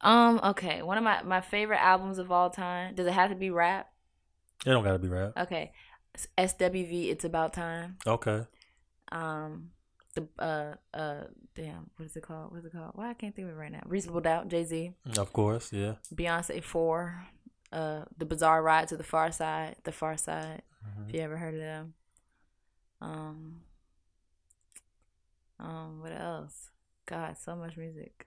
[0.03, 0.41] Um.
[0.43, 0.83] Okay.
[0.83, 2.95] One of my my favorite albums of all time.
[2.95, 3.91] Does it have to be rap?
[4.65, 5.33] It don't gotta be rap.
[5.37, 5.73] Okay.
[6.37, 7.11] SWV.
[7.11, 7.99] It's about time.
[8.07, 8.45] Okay.
[9.13, 9.71] Um.
[10.15, 12.51] The uh uh damn what is it called?
[12.51, 12.93] What is it called?
[12.95, 13.83] Why I can't think of it right now.
[13.87, 14.49] Reasonable Doubt.
[14.49, 14.93] Jay Z.
[15.17, 15.95] Of course, yeah.
[16.13, 17.27] Beyonce four,
[17.73, 20.63] uh, the Bizarre Ride to the Pharcyde, the Pharcyde.
[20.85, 21.09] Mhm.
[21.09, 21.95] If you ever heard of them,
[23.01, 23.61] um,
[25.61, 26.71] um, what else?
[27.07, 28.27] God, so much music.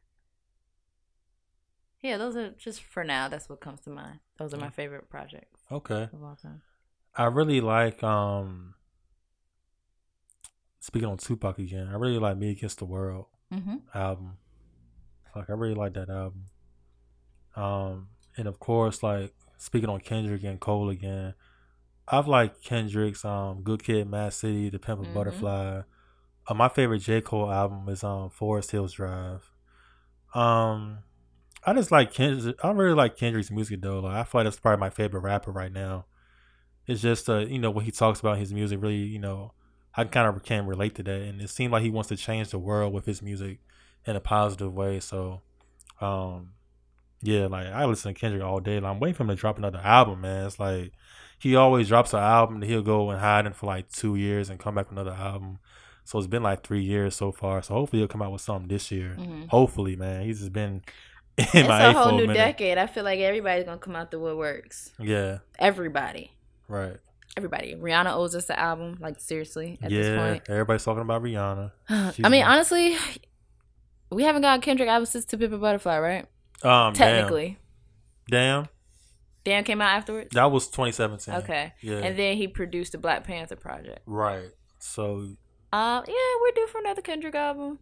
[2.03, 3.29] Yeah, those are just for now.
[3.29, 4.19] That's what comes to mind.
[4.37, 6.09] Those are my favorite projects Okay.
[6.13, 6.61] of all time.
[7.15, 8.75] I really like um
[10.79, 13.77] speaking on Tupac again, I really like Me Against the World Mm-hmm.
[13.93, 14.37] album.
[15.35, 16.45] Like I really like that album.
[17.55, 21.35] Um and of course like speaking on Kendrick and Cole again,
[22.07, 25.13] I've liked Kendrick's um Good Kid Mad City, The Pimp a Mhm.
[25.13, 25.81] Butterfly.
[26.45, 27.21] Uh, my favorite J.
[27.21, 29.49] Cole album is um Forest Hills Drive.
[30.33, 30.99] Um
[31.65, 33.99] I just like Kendrick I really like Kendrick's music though.
[33.99, 36.05] Like I feel like that's probably my favorite rapper right now.
[36.87, 39.53] It's just uh, you know, what he talks about in his music really, you know,
[39.95, 41.21] I kind of can relate to that.
[41.21, 43.59] And it seems like he wants to change the world with his music
[44.05, 44.99] in a positive way.
[44.99, 45.41] So
[46.01, 46.51] um
[47.21, 48.81] yeah, like I listen to Kendrick all day.
[48.81, 50.45] Like, I'm waiting for him to drop another album, man.
[50.45, 50.91] It's like
[51.39, 54.49] he always drops an album, then he'll go and hide it for like two years
[54.49, 55.59] and come back with another album.
[56.03, 57.61] So it's been like three years so far.
[57.61, 59.15] So hopefully he'll come out with something this year.
[59.17, 59.47] Mhm.
[59.47, 60.23] Hopefully, man.
[60.25, 60.81] He's just been
[61.37, 62.33] in It's my a whole new minute.
[62.35, 62.77] decade.
[62.77, 64.91] I feel like everybody's gonna come out the woodworks.
[64.99, 66.31] Yeah, Everybody,
[66.67, 66.97] right.
[67.35, 67.75] everybody.
[67.75, 68.97] Rihanna owes us the album.
[68.99, 70.43] Like seriously, at this yeah, point.
[70.49, 71.71] everybody's talking about Rihanna.
[71.89, 72.97] I mean, not- honestly,
[74.11, 76.25] we haven't got Kendrick album since To Pimp a Butterfly, right?
[76.63, 77.57] Um, Technically,
[78.29, 78.69] damn, damn,
[79.43, 80.29] Dan came out afterwards.
[80.33, 81.33] that was 2017.
[81.43, 83.99] Okay, Yeah, and then he produced the Black Panther project.
[84.05, 84.49] right.
[84.79, 85.15] So
[85.73, 87.79] Um, yeah, we're due for another Kendrick album.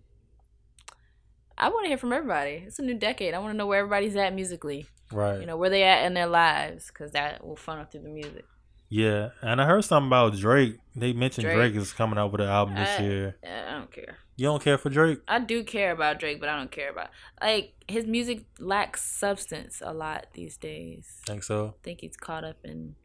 [1.62, 2.64] I want to hear from everybody.
[2.66, 3.34] It's a new decade.
[3.34, 4.88] I want to know where everybody's at musically.
[5.12, 5.40] right.
[5.40, 8.46] You know where they at in their lives, because that will funnel through the music.
[8.90, 10.78] yeah, and I heard something about Drake.
[10.96, 11.76] They mentioned Drake, Drake.
[11.76, 13.38] is coming out with an album this I- year.
[13.44, 14.18] Yeah, I don't care.
[14.38, 15.20] You don't care for Drake?
[15.28, 17.10] I do care about Drake, but I don't care about
[17.42, 21.06] like his music lacks substance a lot these days.
[21.28, 21.76] Think so?
[21.80, 22.96] I think he's caught up in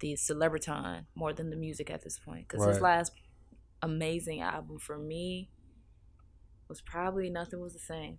[0.00, 2.46] the celebriton more than the music at this point.
[2.46, 3.12] Because his last
[3.82, 5.48] amazing album for me
[6.68, 8.18] was probably Nothing Was the Same.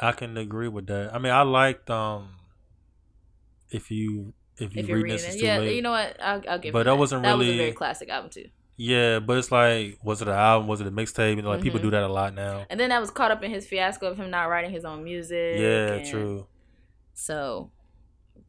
[0.00, 1.14] I can agree with that.
[1.14, 2.30] I mean, I liked um,
[3.70, 5.76] if you if you if read this, it, yeah, late.
[5.76, 6.16] you know what?
[6.20, 6.72] I'll, I'll give.
[6.72, 8.46] But you that wasn't That was a really- very classic album too.
[8.78, 10.66] Yeah, but it's like, was it an album?
[10.66, 11.36] Was it a mixtape?
[11.36, 11.84] You know, like people Mhm.
[11.84, 12.64] do that a lot now.
[12.70, 15.04] And then that was caught up in his fiasco of him not writing his own
[15.04, 15.58] music.
[15.60, 16.46] Yeah, true.
[17.12, 17.70] So,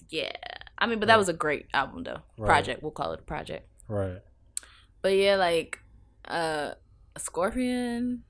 [0.10, 0.32] yeah,
[0.78, 1.18] I mean, but that Right.
[1.20, 2.22] was a great album though.
[2.38, 2.48] Right.
[2.48, 3.68] Project, we'll call it a project.
[3.88, 4.20] Right.
[5.02, 5.80] But yeah, like
[6.26, 6.76] uh
[7.18, 8.24] Scorpion.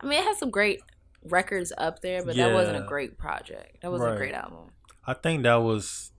[0.00, 0.80] I mean, it has some great
[1.22, 3.80] records up there, but that wasn't a great project.
[3.82, 4.14] That wasn't Right.
[4.14, 4.70] a great album.
[5.06, 6.12] I think that was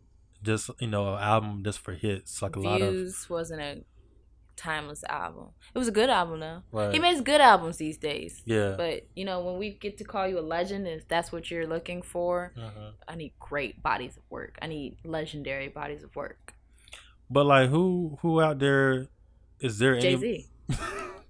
[0.43, 3.83] just you know an album just for hits, like a lot of Views wasn't a
[4.55, 5.49] timeless album.
[5.73, 6.61] It was a good album though.
[6.71, 6.93] right.
[6.93, 8.41] He makes good albums these days.
[8.45, 8.75] yeah.
[8.77, 11.67] But you know, when we get to call you a legend, if that's what you're
[11.67, 12.93] looking for, Mhm.
[13.07, 14.57] I need great bodies of work.
[14.61, 16.53] I need legendary bodies of work.
[17.29, 19.07] But like, who who out there
[19.59, 20.47] is there Jay any Z.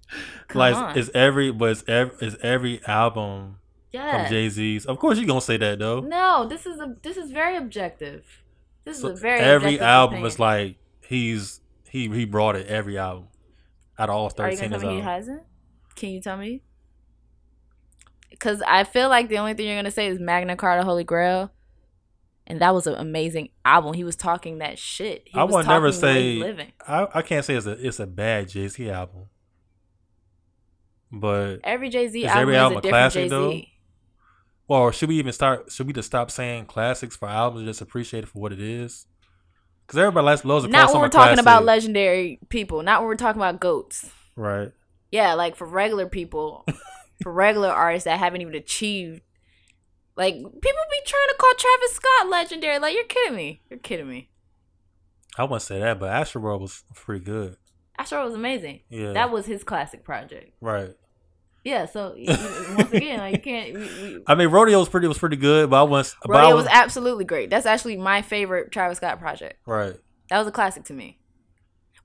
[0.48, 0.98] Come like on.
[0.98, 3.56] is every but is every, is every album
[3.92, 4.26] Yes.
[4.26, 4.84] from Jay Z's?
[4.86, 6.00] Of course, you're gonna say that though.
[6.00, 8.24] No, this is a this is very objective.
[8.84, 10.76] This So is a very every objective album is like
[11.08, 13.28] he's he he brought it every album
[13.98, 14.70] out of all Are you thirteen.
[14.70, 15.42] gonna tell me he hasn't?
[15.94, 16.62] Can you tell me?
[18.30, 21.50] Because I feel like the only thing you're gonna say is Magna Carta, Holy Grail,
[22.46, 23.94] and that was an amazing album.
[23.94, 25.22] He was talking that shit.
[25.26, 26.72] He I would never talking the way say living.
[26.86, 29.22] I, I can't say it's a it's a bad Jay Z album,
[31.12, 33.50] but Every Jay Z album every is album a a different classic, Jay though?
[33.50, 33.72] Z.
[34.68, 35.70] or should we even start?
[35.72, 38.60] Should we just stop saying classics for albums and just appreciate it for what it
[38.60, 39.06] is?
[39.86, 42.82] Because everybody likes loves call Not when we're talking about legendary people.
[42.82, 44.10] Not when we're talking about goats.
[44.34, 44.72] right.
[45.12, 46.66] Yeah, like for regular people,
[47.22, 49.22] for regular artists that haven't even achieved.
[50.16, 50.50] Like people
[50.90, 52.78] be trying to call Travis Scott legendary.
[52.80, 53.62] Like you're kidding me.
[53.70, 54.30] You're kidding me.
[55.38, 57.56] I wouldn't say that, but Astro World was pretty good.
[57.98, 58.80] Astro was amazing.
[58.90, 60.52] Yeah, That was his classic project.
[60.60, 60.94] right.
[61.64, 61.86] Yeah.
[61.86, 63.74] So once again, like you can't.
[63.74, 66.42] We, we, I mean, Rodeo was pretty was pretty good, but I was but I
[66.42, 67.50] Rodeo was absolutely great.
[67.50, 69.58] That's actually my favorite Travis Scott project.
[69.66, 69.96] right.
[70.30, 71.18] That was a classic to me.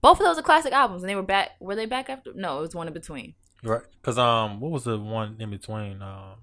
[0.01, 1.51] Both of those are classic albums, and they were back.
[1.59, 2.31] Were they back after?
[2.33, 3.35] No, it was one in between.
[3.63, 6.01] Right, because um, what was the one in between?
[6.01, 6.37] Um,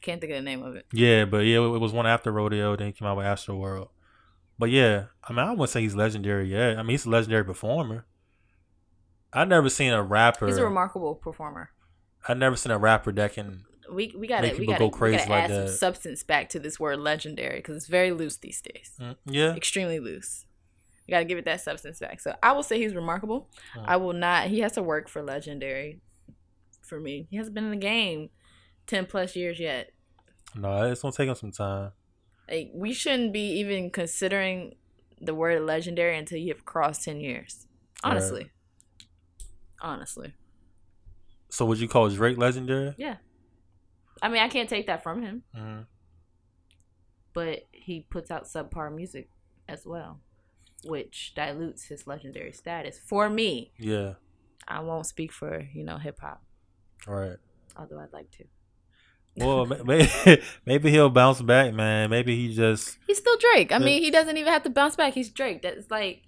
[0.00, 0.86] Can't think of the name of it.
[0.92, 2.74] Yeah, but yeah, it was one after Rodeo.
[2.74, 3.90] Then he came out with Astro World.
[4.58, 6.76] But yeah, I mean, I wouldn't say he's legendary yet.
[6.76, 8.04] I mean, he's a legendary performer.
[9.34, 10.46] I've never seen a rapper.
[10.46, 11.70] He's a remarkable performer.
[12.28, 13.64] I've never seen a rapper that can.
[13.92, 15.68] We we got to we got go to crazy add like some that.
[15.72, 18.92] substance back to this word legendary because it's very loose these days.
[19.00, 20.46] Mm, Yeah, Extremely loose.
[21.06, 22.18] You got to give it that substance back.
[22.20, 23.50] So I will say he's remarkable.
[23.76, 23.84] Mm.
[23.86, 24.46] I will not.
[24.46, 26.00] He has to work for legendary.
[26.80, 28.30] For me, he hasn't been in the game
[28.86, 29.90] ten plus years yet.
[30.54, 31.92] no, it's gonna take him some time.
[32.50, 34.76] Like we shouldn't be even considering
[35.20, 37.66] the word legendary until you have crossed ten years.
[38.04, 38.50] Right.
[39.84, 40.32] Honestly.
[41.50, 42.94] So would you call Drake legendary?
[42.96, 43.16] Yeah.
[44.22, 45.84] I mean, I can't take that from him, Mm,
[47.34, 49.28] but he puts out subpar music
[49.68, 50.20] as well,
[50.84, 52.98] which dilutes his legendary status.
[53.04, 54.14] For me, yeah,
[54.66, 56.42] I won't speak for, you know, hip hop,
[57.06, 57.36] right.
[57.76, 58.44] although I'd like to.
[59.36, 60.08] Well, maybe
[60.64, 62.08] maybe he'll bounce back, man.
[62.08, 63.72] Maybe he just He's still Drake.
[63.72, 65.12] I mean, he doesn't even have to bounce back.
[65.14, 65.60] He's Drake.
[65.62, 66.22] That's like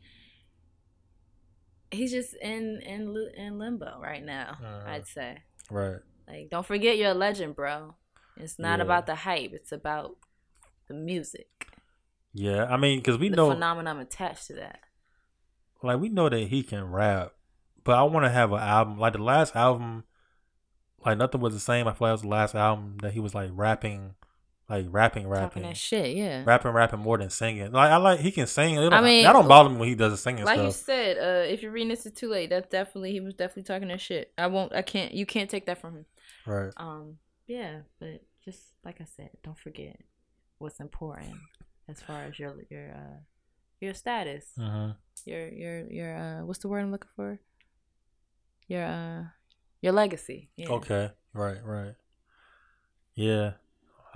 [1.90, 4.56] he's just in in in limbo right now.
[4.62, 4.82] Uh-huh.
[4.90, 5.38] I'd say.
[5.70, 5.98] right.
[6.28, 7.94] Like, don't forget you're a legend, bro.
[8.36, 8.84] It's not Yeah.
[8.84, 9.52] about the hype.
[9.52, 10.16] It's about
[10.88, 11.68] the music,
[12.32, 14.80] Yeah, I mean, because we know the know, phenomenon attached to that.
[15.82, 17.32] like, we know that he can rap,
[17.84, 20.04] but I want to have an album like the last album.
[21.04, 21.86] Like nothing was the same.
[21.86, 24.14] I feel like it was the last album that he was like rapping,
[24.68, 26.42] like rapping, rapping, Talking that shit, yeah.
[26.44, 27.70] rapping, rapping more than singing.
[27.70, 28.78] Like I like he can sing.
[28.78, 31.18] I I mean, that don't bother me when he does the singing like you said,
[31.18, 32.50] uh, if you're reading this, it's too late.
[32.50, 34.32] That's definitely he was definitely talking that shit.
[34.36, 34.74] I won't.
[34.74, 35.12] I can't.
[35.12, 36.06] You can't take that from him.
[36.46, 36.72] Right.
[36.76, 37.18] Um.
[37.46, 40.00] Yeah, but just like I said, don't forget
[40.58, 41.38] what's important
[41.88, 43.18] as far as your your uh
[43.80, 44.90] your status, hmm
[45.24, 47.38] your your your uh what's the word I'm looking for?
[48.66, 49.22] Your uh
[49.80, 50.50] your legacy.
[50.56, 50.70] Yeah.
[50.70, 51.10] Okay.
[51.32, 51.58] Right.
[51.64, 51.94] Right.
[53.14, 53.52] Yeah,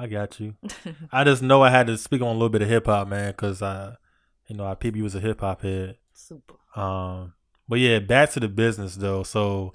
[0.00, 0.54] I got you.
[1.12, 3.32] I just know I had to speak on a little bit of hip hop, man,
[3.32, 3.96] because I,
[4.48, 5.98] you know, I you was a hip hop head.
[6.14, 6.54] Super.
[6.74, 7.34] Um,
[7.68, 9.22] but yeah, back to the business though.
[9.24, 9.74] So,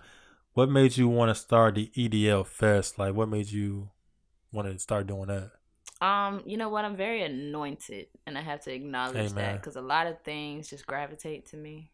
[0.53, 2.97] what made you want to start the EDL Fest?
[2.97, 3.91] Like, what made you
[4.51, 5.51] want to start doing that?
[6.01, 6.85] Um, you know what?
[6.85, 10.87] I'm very anointed, and I have to acknowledge that because a lot of things just
[10.87, 11.91] gravitate to me.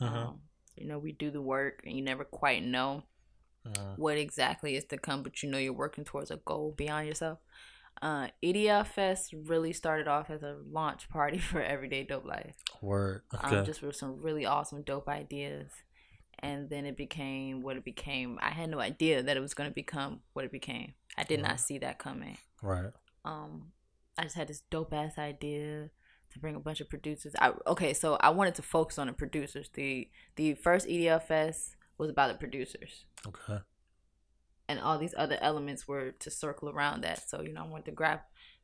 [0.00, 0.06] Mhm.
[0.08, 0.40] Um,
[0.76, 3.04] you know, we do the work, and you never quite know
[3.66, 3.96] Mhm.
[3.98, 7.38] what exactly is to come, but you know you're working towards a goal beyond yourself.
[8.00, 12.56] Uh, EDL Fest really started off as a launch party for Everyday Dope Life.
[12.80, 13.22] Word.
[13.34, 13.56] Okay.
[13.58, 15.70] Um, just with some really awesome, dope ideas.
[16.40, 18.38] And then it became what it became.
[18.42, 20.94] I had no idea that it was going to become what it became.
[21.16, 21.50] I did Right.
[21.50, 22.38] not see that coming.
[22.62, 22.90] right.
[23.24, 23.70] Um,
[24.18, 25.90] I just had this dope ass idea
[26.30, 27.34] to bring a bunch of producers.
[27.38, 29.68] I okay, so I wanted to focus on the producers.
[29.74, 33.58] the The first EDL Fest was about the producers, Okay.
[34.68, 37.28] and all these other elements were to circle around that.
[37.28, 38.20] So you know, I wanted to grab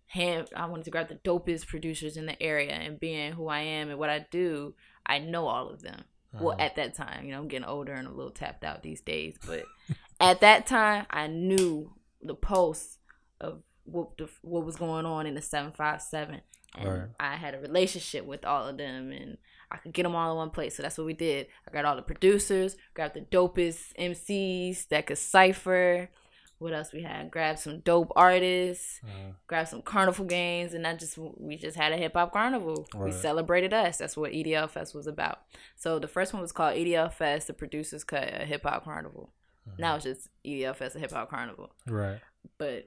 [0.07, 0.49] hand.
[0.57, 3.91] I wanted to grab the dopest producers in the area, and being who I am
[3.91, 4.75] and what I do,
[5.07, 6.05] I know all of them.
[6.33, 6.61] Well, Mhm.
[6.61, 9.39] at that time, you know, I'm getting older and a little tapped out these days,
[9.47, 9.65] but
[10.21, 12.99] at that time, I knew the pulse
[13.41, 16.41] of what the, what was going on in the 757
[16.77, 17.09] and Right.
[17.19, 19.39] I had a relationship with all of them and
[19.71, 20.77] I could get them all in one place.
[20.77, 21.47] So that's what we did.
[21.67, 26.11] I got all the producers, grabbed the dopest MCs that could cipher.
[26.59, 27.31] What else we had?
[27.31, 29.35] Grabbed some dope artists, Mhm.
[29.47, 32.87] grabbed some carnival games, and that just we just had a hip hop carnival.
[32.97, 33.99] We celebrated us.
[33.99, 35.43] That's what EDL Fest was about.
[35.77, 39.33] So the first one was called EDL Fest, the producers cut a hip hop carnival.
[39.79, 41.73] Now it's just EDL Fest, a hip hop carnival.
[41.87, 42.21] Right.
[42.59, 42.87] But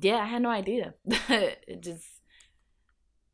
[0.00, 0.94] yeah, I had no idea.
[1.06, 2.04] it just,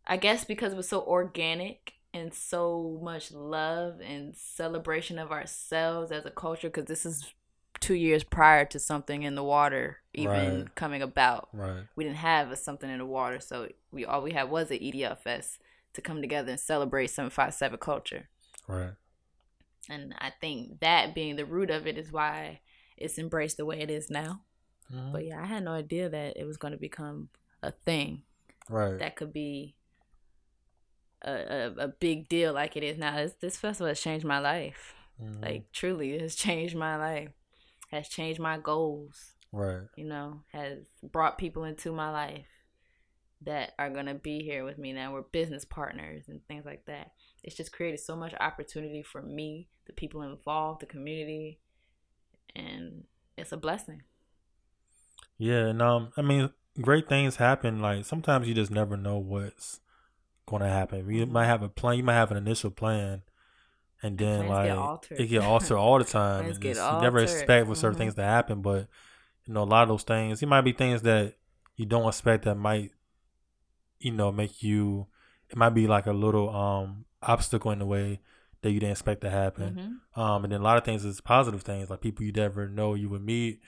[0.06, 6.12] I guess because it was so organic and so much love and celebration of ourselves
[6.12, 7.34] as a culture, because this is
[7.80, 10.74] two years prior to something in the water even Right.
[10.74, 11.48] coming about.
[11.52, 11.82] Right.
[11.96, 14.78] We didn't have a something in the water, so we all we had was an
[14.78, 15.60] EDL fest
[15.94, 18.28] to come together and celebrate 757 culture.
[18.68, 18.92] Right.
[19.90, 22.60] And I think that being the root of it is why
[22.96, 24.42] it's embraced the way it is now.
[24.92, 25.12] Mhm.
[25.12, 27.28] But yeah, I had no idea that it was going to become
[27.62, 28.22] a thing
[28.68, 28.98] Right.
[28.98, 29.74] that could be
[31.22, 33.16] a, a, a big deal like it is now.
[33.16, 34.94] This, this festival has changed my life.
[35.22, 35.42] Mhm.
[35.42, 37.30] Like, truly, it has changed my life,
[37.90, 39.86] has changed my goals, Right.
[39.96, 42.46] you know, has brought people into my life
[43.42, 45.12] that are going to be here with me now.
[45.12, 47.12] We're business partners and things like that.
[47.42, 51.60] It's just created so much opportunity for me, the people involved, the community,
[52.56, 53.04] and
[53.36, 54.02] it's a blessing.
[55.38, 57.80] Yeah, and um, I mean, great things happen.
[57.80, 59.80] Like sometimes you just never know what's
[60.46, 61.08] going to happen.
[61.10, 61.30] You Mhm.
[61.30, 61.96] might have a plan.
[61.98, 63.22] You might have an initial plan,
[64.02, 64.70] and then like
[65.12, 66.48] get it get altered all the time.
[66.50, 67.98] And you never expect for certain Mhm.
[67.98, 68.88] things to happen, but
[69.44, 70.42] you know, a lot of those things.
[70.42, 71.34] It might be things that
[71.76, 72.92] you don't expect that might,
[73.98, 75.06] you know, make you.
[75.50, 78.20] It might be like a little um obstacle in the way
[78.62, 79.78] that you didn't expect to happen.
[80.16, 80.20] Mhm.
[80.20, 82.94] Um, and then a lot of things is positive things like people you never know
[82.94, 83.60] you would meet,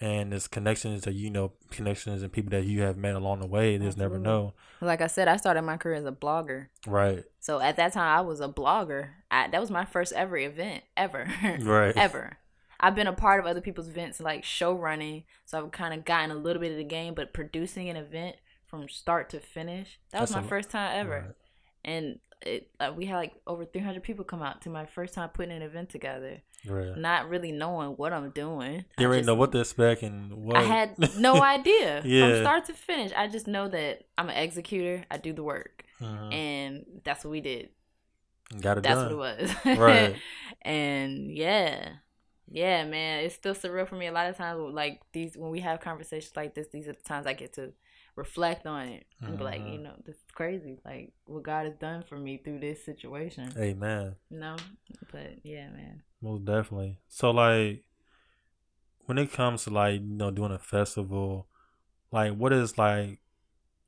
[0.00, 3.46] and there's connections that you know, connections and people that you have met along the
[3.46, 3.76] way.
[3.76, 6.68] There's never know, Like I said, I started my career as a blogger.
[6.86, 7.24] right?
[7.40, 9.10] So at that time, I was a blogger.
[9.30, 11.26] I, that was my first ever event ever,
[11.60, 11.96] Right.
[11.96, 12.36] ever.
[12.80, 15.24] I've been a part of other people's events, like show running.
[15.46, 18.36] So I've kind of gotten a little bit of the game, but producing an event
[18.66, 21.10] from start to finish, that was That's my a- first time ever.
[21.26, 21.34] Right.
[21.84, 25.28] And it, uh, we had like over 300 people come out to my first time
[25.30, 26.96] putting an event together, Right.
[26.96, 28.84] not really knowing what I'm doing.
[28.98, 30.56] You just- know what to expect and what.
[30.56, 32.30] I had no idea Yeah.
[32.30, 33.12] from start to finish.
[33.16, 35.04] I just know that I'm an executor.
[35.10, 36.32] I do the work, Mhm.
[36.32, 37.70] and that's what we did.
[38.60, 39.16] Got it That's done.
[39.18, 39.78] what it was.
[39.78, 40.16] Right.
[40.62, 41.90] and yeah.
[42.50, 43.24] Yeah, man.
[43.24, 44.06] It's still surreal for me.
[44.06, 47.02] A lot of times like these when we have conversations like this, these are the
[47.02, 47.74] times I get to
[48.18, 49.72] reflect on it and be like, Mhm.
[49.74, 50.78] you know, this is crazy.
[50.84, 53.52] Like what God has done for me through this situation.
[53.56, 54.16] Amen.
[54.30, 54.56] You know?
[55.12, 56.02] But yeah, man.
[56.20, 56.98] Most definitely.
[57.08, 57.84] So like
[59.06, 61.46] when it comes to like, you know, doing a festival,
[62.12, 63.20] like what is like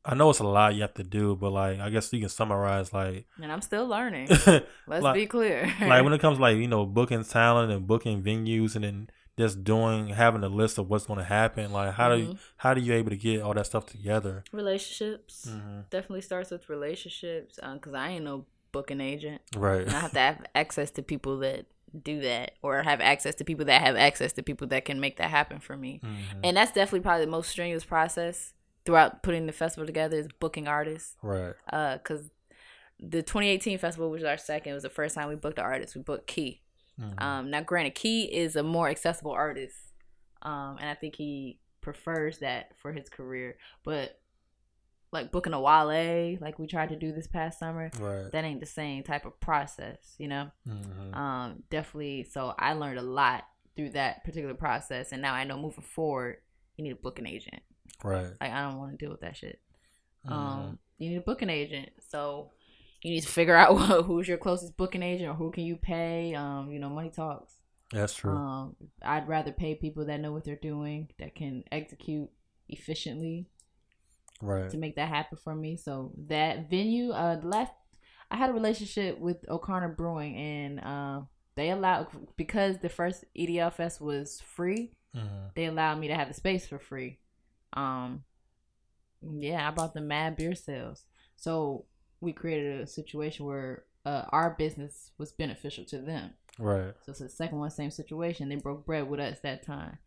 [0.03, 2.28] I know it's a lot you have to do, but like I guess you can
[2.28, 4.28] summarize like And I'm still learning.
[4.47, 4.64] Let's
[5.05, 5.66] Like- be clear.
[5.81, 9.11] Like when it comes to like, you know, booking talent and booking venues and then
[9.39, 12.39] just doing having a list of what's gonna happen, like how do you Mhm.
[12.59, 14.45] how do you able to get all that stuff together?
[14.53, 19.41] relationships hmm definitely starts with relationships because I ain't no booking agent.
[19.57, 19.83] Right.
[19.83, 21.66] And I have to have access to people that
[22.05, 25.16] do that or have access to people that have access to people that can make
[25.16, 26.01] that happen for me.
[26.05, 26.41] Mhm.
[26.45, 28.55] And that's definitely probably the most strenuous process
[28.85, 31.16] throughout putting the festival together is booking artists.
[31.22, 31.55] Right.
[31.72, 32.31] Uh, cause
[33.01, 35.97] the 2018 festival, which was our second, was the first time we booked an artist.
[35.97, 36.61] We booked Key.
[37.01, 37.22] Mhm.
[37.22, 39.76] Um, now granted, Key is a more accessible artist.
[40.42, 43.57] Um, and I think he prefers that for his career.
[43.84, 44.20] But
[45.12, 48.30] like booking a Wale, like we tried to do this past summer, right.
[48.30, 50.51] that ain't the same type of process, you know?
[50.64, 53.42] hmm um definitely so i learned a lot
[53.74, 56.36] through that particular process and now i know moving forward
[56.76, 57.61] you need a booking agent
[58.05, 58.30] right.
[58.40, 59.59] like i don't want to deal with that shit
[60.24, 60.30] Mhm.
[60.32, 62.53] um you need a booking agent so
[63.03, 63.74] you need to figure out
[64.05, 67.55] who's your closest booking agent or who can you pay um you know money talks
[67.92, 68.32] That's true.
[68.32, 72.28] um i'd rather pay people that know what they're doing that can execute
[72.68, 73.46] efficiently
[74.40, 74.70] right.
[74.70, 75.76] to make that happen for me.
[75.76, 77.72] So that venue, uh, the last
[78.30, 81.20] I had a relationship with O'Connor Brewing, and uh,
[81.57, 84.92] they allowed because the first EDL Fest was free.
[85.14, 87.18] hmm They allowed me to have the space for free.
[87.72, 88.24] Um,
[89.22, 91.05] yeah, I bought the Mad Beer sales,
[91.36, 91.86] so
[92.20, 96.30] we created a situation where uh, our business was beneficial to them.
[96.58, 96.94] Right.
[97.02, 98.48] So it's the second one, same situation.
[98.48, 99.98] They broke bread with us that time.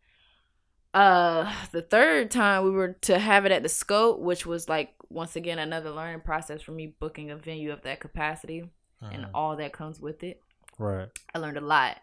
[0.92, 4.94] Uh, the third time we were to have it at the scope, which was like
[5.08, 8.70] once again another learning process for me booking a venue of that capacity
[9.02, 9.30] and Mhm.
[9.34, 10.40] all that comes with it.
[10.78, 11.08] Right.
[11.34, 12.00] I learned a lot.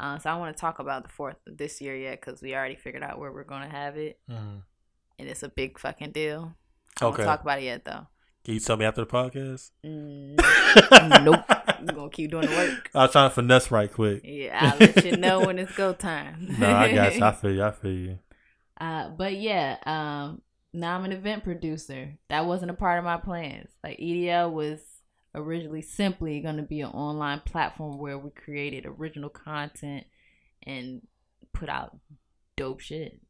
[0.00, 2.74] Uh, so I want to talk about the fourth this year yet because we already
[2.76, 4.58] figured out where we're gonna have it, hmm
[5.18, 6.54] and it's a big fucking deal.
[7.00, 7.18] I Okay.
[7.18, 8.06] don't talk about it yet though.
[8.50, 9.70] Can you tell me after the podcast?
[9.86, 12.90] Mm, nope, I'm gonna keep doing the work.
[12.92, 14.22] I was trying to finesse right quick.
[14.24, 16.48] Yeah, I'll let you know when it's go time.
[16.58, 17.22] no, I got you.
[17.24, 17.62] I feel you.
[17.62, 18.18] I feel you.
[18.80, 20.40] Uh, but yeah, um,
[20.72, 22.14] now I'm an event producer.
[22.30, 23.68] That wasn't a part of my plans.
[23.84, 24.80] Like EDL was
[25.34, 30.06] originally simply going to be an online platform where we created original content
[30.62, 31.02] and
[31.52, 31.94] put out
[32.56, 33.20] dope shit.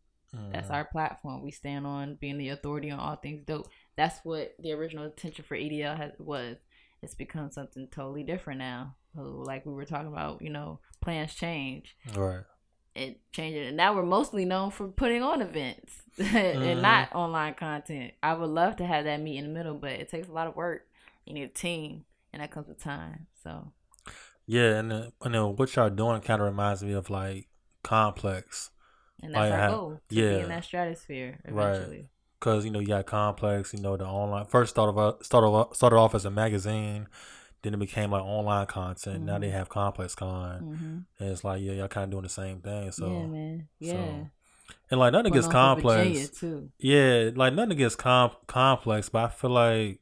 [0.52, 0.74] That's Mhm.
[0.74, 1.42] our platform.
[1.42, 3.68] We stand on being the authority on all things dope.
[4.00, 6.56] That's what the original intention for EDL has, was.
[7.02, 8.96] It's become something totally different now.
[9.14, 12.44] Like we were talking about, you know, plans change right.
[12.94, 13.66] it changed it.
[13.68, 16.34] And now we're mostly known for putting on events Mhm.
[16.72, 18.14] and not online content.
[18.22, 20.46] I would love to have that meet in the middle, but it takes a lot
[20.46, 20.86] of work.
[21.26, 23.26] You need a team, and that comes with time.
[23.42, 23.72] So
[24.46, 27.48] Yeah, and then, and then what y'all doing kind of reminds me of like
[27.82, 28.70] Complex,
[29.22, 30.38] and that's Like, our goal to be yeah.
[30.38, 32.08] in that stratosphere Right.
[32.40, 33.72] Because you know you got Complex.
[33.74, 37.06] You know the online first started off, started off, started off as a magazine,
[37.62, 39.24] then it became like online content.
[39.24, 39.52] Now they Mhm.
[39.52, 40.98] have Complex Con, Mm-hmm.
[41.22, 42.90] and it's like yeah, y'all kind of doing the same thing.
[42.92, 43.68] So yeah, man.
[43.78, 43.92] Yeah.
[43.92, 44.30] so-
[44.90, 46.42] and like nothing against Complex.
[46.78, 50.00] Yeah, like nothing gets com- complex, but I feel like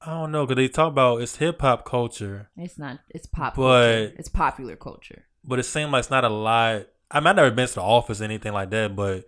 [0.00, 2.98] I don't know because they talk about it's hip hop culture, It's not.
[3.08, 3.62] It's pop But-
[4.08, 4.14] culture.
[4.18, 5.24] It's popular culture.
[5.44, 6.86] but it seems like it's not a lot.
[7.10, 9.24] I might never been to the office or anything like that, but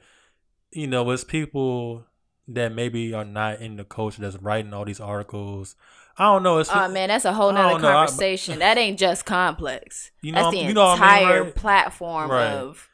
[0.75, 2.05] you know, it's people
[2.49, 5.77] that maybe are not in the culture that's writing all these articles.
[6.19, 6.59] I don't know.
[6.59, 8.59] It's Oh man, that's a whole nother know, I- conversation.
[8.61, 10.11] that ain't just complex.
[10.23, 11.55] You know- that's the you know what I mean, entire right?
[11.55, 12.51] platform Right.
[12.53, 12.89] of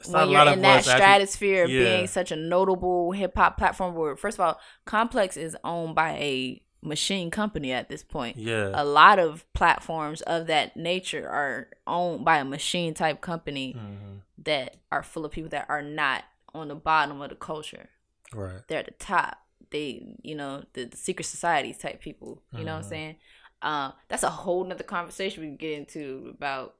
[0.00, 3.58] it's when you're in that us actually- stratosphere of being such a notable hip hop
[3.58, 8.36] platform where first of all, Complex is owned by a machine company at this point.
[8.36, 8.70] Yeah.
[8.72, 14.20] A lot of platforms of that nature are owned by a machine type company Mhm.
[14.44, 16.24] that are full of people that are not
[16.58, 17.88] on the bottom of the culture.
[18.32, 18.62] Right.
[18.68, 19.38] They're at the top.
[19.70, 22.42] They, you know, the, the secret societies type people.
[22.54, 22.88] You know what I'm Mhm.
[22.88, 23.16] saying?
[23.62, 26.76] Uh, that's a whole nother conversation we can get into about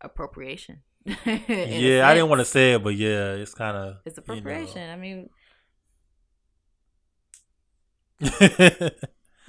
[0.00, 0.82] appropriation.
[1.64, 4.90] Yeah, I didn't want to say it, but yeah, it's kind of It's appropriation.
[4.90, 5.30] I mean,
[8.20, 8.90] You know.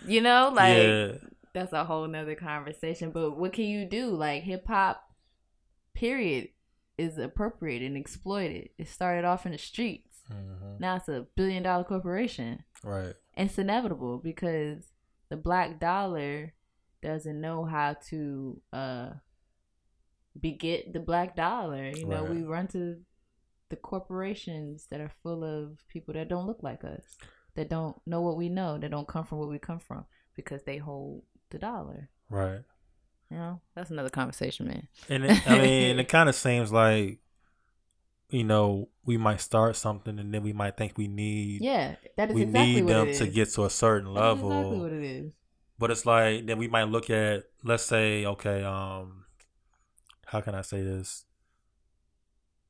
[0.05, 1.13] you know, like yeah,
[1.53, 3.11] that's a whole nother conversation.
[3.11, 4.07] But what can you do?
[4.09, 5.03] Like hip hop,
[5.95, 6.49] period,
[6.97, 8.69] is appropriated and exploited.
[8.77, 10.21] It started off in the streets.
[10.31, 10.79] Mhm.
[10.79, 12.63] Now it's a billion dollar corporation.
[12.83, 13.15] right.
[13.35, 14.91] And it's inevitable because
[15.29, 16.53] the black dollar
[17.01, 19.09] doesn't know how to uh
[20.39, 21.85] beget the black dollar.
[21.89, 22.31] You know, Right.
[22.31, 23.03] we run to
[23.69, 27.17] the corporations that are full of people that don't look like us,
[27.55, 30.63] that don't know what we know, that don't come from where we come from because
[30.63, 32.09] they hold the dollar.
[32.29, 32.63] Right.
[33.33, 34.87] You know, that's another conversation, man.
[35.09, 37.17] And it, I mean, it kind of seems like,
[38.29, 42.29] you know, we might start something and then we might think we need Yeah, that
[42.29, 44.51] is we exactly need them to get to a certain level.
[44.51, 45.31] exactly what it is.
[45.79, 49.25] But it's like then we might look at let's say okay um
[50.27, 51.25] how can I say this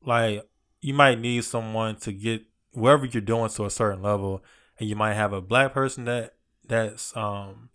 [0.05, 0.47] like
[0.81, 4.43] you might need someone to get wherever you're doing to a certain level
[4.79, 6.35] and you might have a black person that
[6.65, 7.69] that's um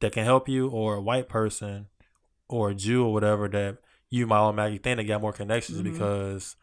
[0.00, 1.86] that can help you or a white person
[2.48, 3.78] or a Jew or whatever that
[4.10, 5.84] you might automatically think they got more connections Mhm.
[5.92, 6.56] because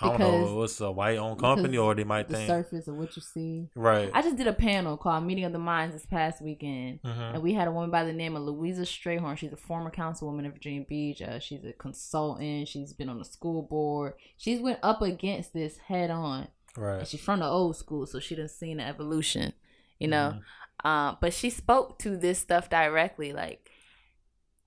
[0.00, 2.88] I don't Because- know it's a white owned company or they might The think surface
[2.88, 3.68] of what you see.
[3.76, 7.02] right I just did a panel called Meeting of the Minds this past weekend.
[7.02, 7.34] Mhm.
[7.34, 9.36] And we had a woman by the name of Louisa Strayhorn.
[9.36, 11.20] She's a former councilwoman of Virginia Beach.
[11.20, 12.68] Uh, she's a consultant.
[12.68, 14.14] She's been on the school board.
[14.38, 16.48] She's went up against this head on.
[16.74, 19.52] And right she's from the old school, so she done seen the evolution,
[19.98, 20.36] you know.
[20.36, 20.42] Mhm.
[20.84, 23.34] Uh, but she spoke to this stuff directly.
[23.34, 23.68] Like,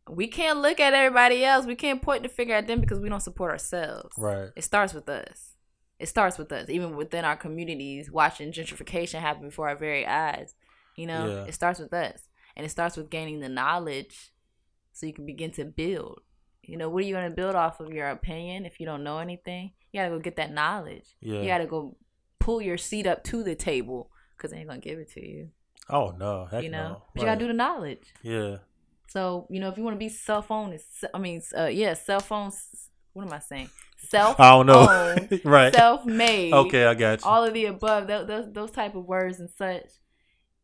[0.10, 1.66] we can't look at everybody else.
[1.66, 4.16] We can't point the finger at them because we don't support ourselves.
[4.18, 5.51] right It starts with us.
[5.99, 10.53] It starts with us, even within our communities, watching gentrification happen before our very eyes.
[10.95, 11.43] You know, Yeah.
[11.45, 14.32] it starts with us, and it starts with gaining the knowledge,
[14.91, 16.22] so you can begin to build.
[16.64, 19.03] You know, what are you going to build off of your opinion if you don't
[19.03, 19.72] know anything?
[19.91, 21.16] You got to go get that knowledge.
[21.22, 21.95] yeah You got to go
[22.39, 25.49] pull your seat up to the table because they ain't gonna give it to you.
[25.89, 27.01] oh no heck you know, no.
[27.14, 28.14] but you gotta do the knowledge.
[28.22, 28.58] yeah
[29.08, 30.78] So you know, if you want to be cell phone,
[31.14, 32.89] I mean, uh, yeah, cell phones.
[33.14, 33.70] What am I saying?
[33.97, 34.39] Self.
[34.39, 35.16] I don't know.
[35.45, 35.74] right.
[35.74, 36.53] Self-made.
[36.53, 37.28] Okay, I got you.
[37.30, 38.08] All of the above.
[38.08, 39.86] Those, those those type of words and such.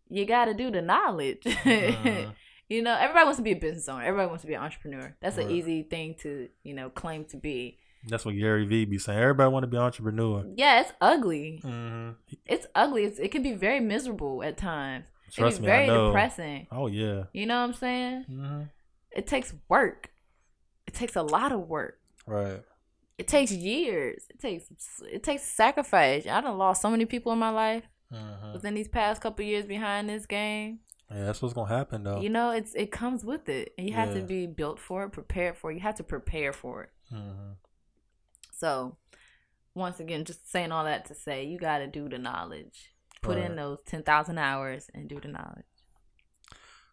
[0.09, 1.43] You got to do the knowledge.
[1.43, 2.33] Mhm.
[2.69, 4.03] you know, everybody wants to be a business owner.
[4.03, 5.15] Everybody wants to be an entrepreneur.
[5.21, 7.77] That's an easy thing to you know claim to be.
[8.07, 9.19] That's what Gary Vee be saying.
[9.19, 10.43] Everybody want to be an entrepreneur.
[10.55, 11.59] Yeah, it's ugly.
[11.63, 12.09] hmm
[12.47, 13.05] It's ugly.
[13.05, 15.05] It's, it can be very miserable at times.
[15.31, 16.67] Trust be me, very depressing.
[16.71, 17.23] Oh yeah.
[17.33, 18.23] You know what I'm saying?
[18.27, 18.61] hmm
[19.11, 20.11] It takes work.
[20.87, 21.99] It takes a lot of work.
[22.25, 22.61] Right.
[23.17, 24.25] It takes years.
[24.29, 24.65] It takes
[25.11, 26.25] it takes sacrifice.
[26.25, 29.65] I done lost so many people in my life hmm within these past couple years
[29.65, 30.79] behind this game.
[31.09, 32.19] Yeah, that's what's gonna happen though.
[32.21, 35.09] You know, it's it comes with it, and you have to be built for it,
[35.11, 35.75] prepared for it.
[35.75, 36.89] You have to prepare for it.
[37.09, 37.51] hmm
[38.51, 38.97] So,
[39.73, 42.90] once again, just saying all that to say, you got to do the knowledge.
[43.21, 45.65] Put in those ten thousand hours and do the knowledge.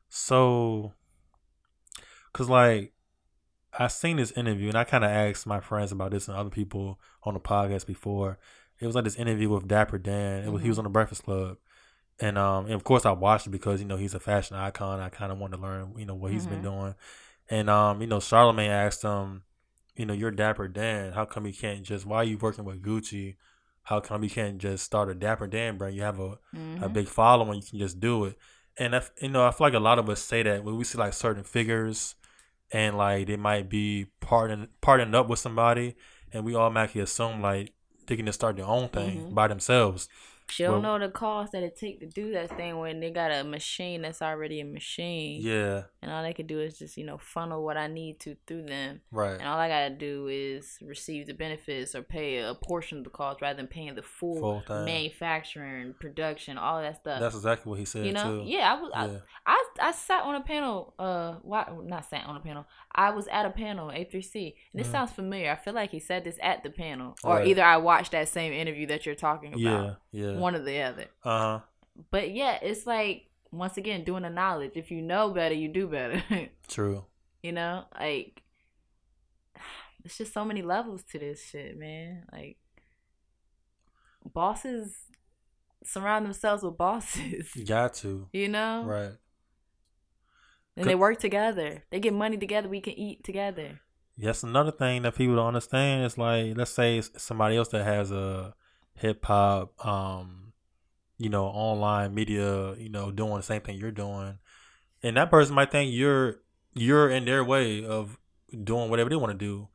[0.08, 0.92] So,
[2.32, 2.92] cause like
[3.78, 6.50] I seen this interview and I kind of asked my friends about this and other
[6.50, 8.38] people on the podcast before.
[8.80, 10.44] It was like this interview with Dapper Dan.
[10.44, 11.56] It was he was on the Breakfast Club,
[12.20, 15.00] and um and of course I watched it because you know he's a fashion icon.
[15.00, 16.94] I kind of wanted to learn you know what he's been doing,
[17.48, 19.42] and um you know Charlemagne asked him,
[19.96, 21.12] you know you're Dapper Dan.
[21.12, 23.36] How come you can't just why are you working with Gucci?
[23.88, 25.96] How come you can't just start a Dapper Dan brand?
[25.96, 26.38] You have a
[26.80, 26.92] a Mhm.
[26.92, 28.36] big following, you can just do it.
[28.76, 30.84] And if, you know, I feel like a lot of us say that when we
[30.84, 32.14] see like certain figures,
[32.70, 35.96] and like they might be partnering partnering up with somebody,
[36.32, 37.72] and we automatically assume like
[38.06, 39.34] they can just start their own thing Mhm.
[39.34, 40.08] by themselves.
[40.50, 43.10] She don't Well- know the cost that it take to do that thing when they
[43.10, 45.40] got a machine that's already a machine.
[45.42, 48.36] Yeah, And all they could do is just, you know, funnel what I need to
[48.46, 49.02] through them.
[49.10, 49.38] right.
[49.38, 53.10] And all I gotta do is receive the benefits or pay a portion of the
[53.10, 57.20] cost rather than paying the full, Full manufacturing, production, all that stuff.
[57.20, 58.44] That's exactly what he said you know, too.
[58.46, 59.18] yeah, I was, Yeah.
[59.46, 60.94] I, I, I sat on a panel.
[60.98, 62.66] Uh, why not sat on a panel?
[62.94, 64.92] I was at a panel, A3C, and this Mhm.
[64.92, 65.50] sounds familiar.
[65.50, 67.46] I feel like he said this at the panel, or Right.
[67.48, 70.37] either I watched that same interview that you're talking about, yeah, yeah.
[70.38, 71.06] One or the other.
[71.24, 71.60] Uh huh.
[72.10, 74.72] But yeah, it's like once again doing the knowledge.
[74.74, 76.22] If you know better, you do better.
[76.68, 77.04] True.
[77.42, 78.42] you know, like
[80.04, 82.24] it's just so many levels to this shit, man.
[82.32, 82.56] Like
[84.24, 84.96] bosses
[85.84, 87.54] surround themselves with bosses.
[87.54, 88.28] You got to.
[88.32, 88.84] You know?
[88.84, 89.12] Right.
[90.76, 91.84] And they work together.
[91.90, 92.68] They get money together.
[92.68, 93.80] We can eat together.
[94.16, 96.04] That's another thing that people don't understand.
[96.04, 98.54] Is like, let's say it's somebody else that has a
[98.98, 100.52] hip hop, um,
[101.18, 104.38] you know, online media, you know, doing the same thing you're doing,
[105.02, 106.36] and that person might think you're
[106.74, 108.18] you're in their way of
[108.64, 109.68] doing whatever they want to do,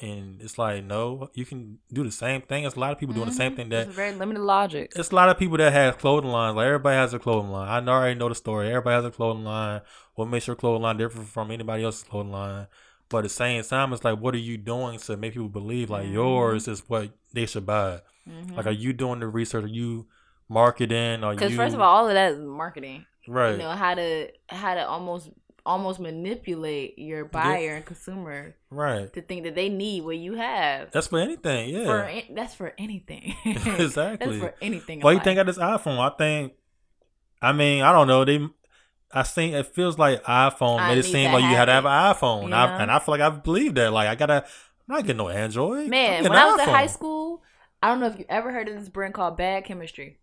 [0.00, 2.64] and it's like, no, you can do the same thing.
[2.64, 4.92] It's a lot of people doing the same thing that It's very limited logic.
[4.96, 6.56] it's a lot of people that have clothing lines.
[6.56, 7.68] Like everybody has a clothing line.
[7.68, 8.68] I know I already know the story.
[8.68, 9.82] Everybody has a clothing line.
[10.14, 12.66] What makes your clothing line different from anybody else's clothing line?
[13.08, 15.90] But at the same time, it's like, what are you doing to make people believe
[15.90, 16.72] like yours mm-hmm.
[16.72, 18.00] is what they should buy?
[18.26, 18.82] Like, are mm-hmm.
[18.82, 19.64] you doing the research?
[19.64, 20.06] Are you
[20.48, 21.22] marketing?
[21.22, 23.06] Are Because you first of all, all of that is marketing.
[23.28, 23.52] right?
[23.52, 25.30] You know how to how to almost
[25.64, 29.12] almost manipulate your buyer and consumer right.
[29.12, 30.92] to think that they need what you have.
[30.92, 31.70] That's for anything.
[31.70, 31.84] Yeah.
[31.84, 33.34] For an- that's for anything.
[33.44, 34.26] Exactly.
[34.26, 35.00] That's for anything.
[35.00, 35.98] in Why you think of this iPhone?
[35.98, 36.52] I think,
[37.42, 38.24] I mean, I don't know.
[38.24, 38.38] They,
[39.12, 41.84] I think it feels like iPhone I made it seem like you had to have
[41.84, 42.64] an iPhone, Yeah.
[42.76, 43.92] I, and I feel like I believe that.
[43.92, 45.88] Like I gotta, I'm not getting no Android.
[45.88, 47.42] Man, when I was in high school,
[47.82, 50.18] I don't know if you ever heard of this brand called Bad Chemistry.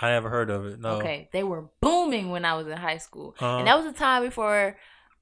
[0.00, 0.80] I never heard of it.
[0.80, 0.90] No.
[0.98, 3.58] Okay, they were booming when I was in high school, Uh-huh.
[3.58, 4.76] and that was a time before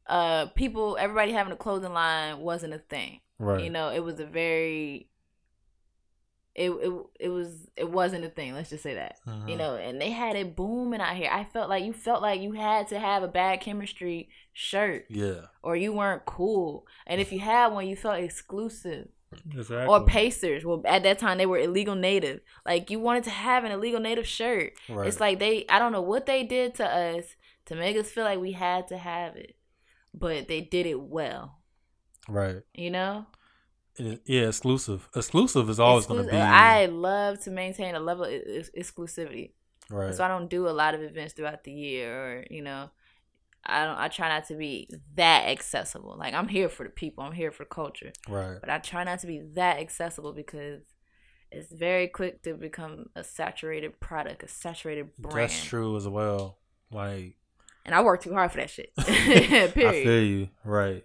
[0.06, 3.20] uh people, everybody having a clothing line wasn't a thing.
[3.38, 3.62] Right.
[3.64, 5.08] You know, it was a very
[6.54, 8.54] it, it it was it wasn't a thing.
[8.54, 9.16] Let's just say that.
[9.26, 9.48] Mhm.
[9.50, 11.28] You know, and they had it booming out here.
[11.32, 15.46] I felt like you felt like you had to have a bad chemistry shirt Yeah.
[15.62, 16.86] or you weren't cool.
[17.06, 19.08] And if you had one, you felt exclusive.
[19.52, 19.86] Exactly.
[19.92, 20.64] Or Pacers.
[20.64, 22.40] Well, at that time they were illegal native.
[22.64, 24.74] Like you wanted to have an illegal native shirt.
[24.88, 25.08] Right.
[25.08, 27.34] It's like they I don't know what they did to us
[27.66, 29.56] to make us feel like we had to have it.
[30.12, 31.58] But they did it well.
[32.28, 32.62] Right.
[32.74, 33.26] You know?
[33.96, 34.48] Yeah.
[34.48, 35.08] Exclusive.
[35.14, 36.36] Exclusive is always going to be.
[36.36, 38.32] I love to maintain a level of
[38.76, 39.52] exclusivity.
[39.90, 40.14] right.
[40.14, 42.90] So I don't do a lot of events throughout the year, or you know,
[43.64, 43.98] I don't.
[43.98, 46.16] I try not to be that accessible.
[46.18, 47.24] Like I'm here for the people.
[47.24, 48.58] I'm here for culture, right.
[48.60, 50.82] but I try not to be that accessible because
[51.50, 55.50] it's very quick to become a saturated product, a saturated brand.
[55.50, 56.58] That's true as well.
[56.90, 57.36] Like
[57.86, 58.90] And I work too hard for that shit.
[58.98, 59.02] I
[59.72, 60.04] Period.
[60.04, 60.48] feel you.
[60.64, 61.04] Right.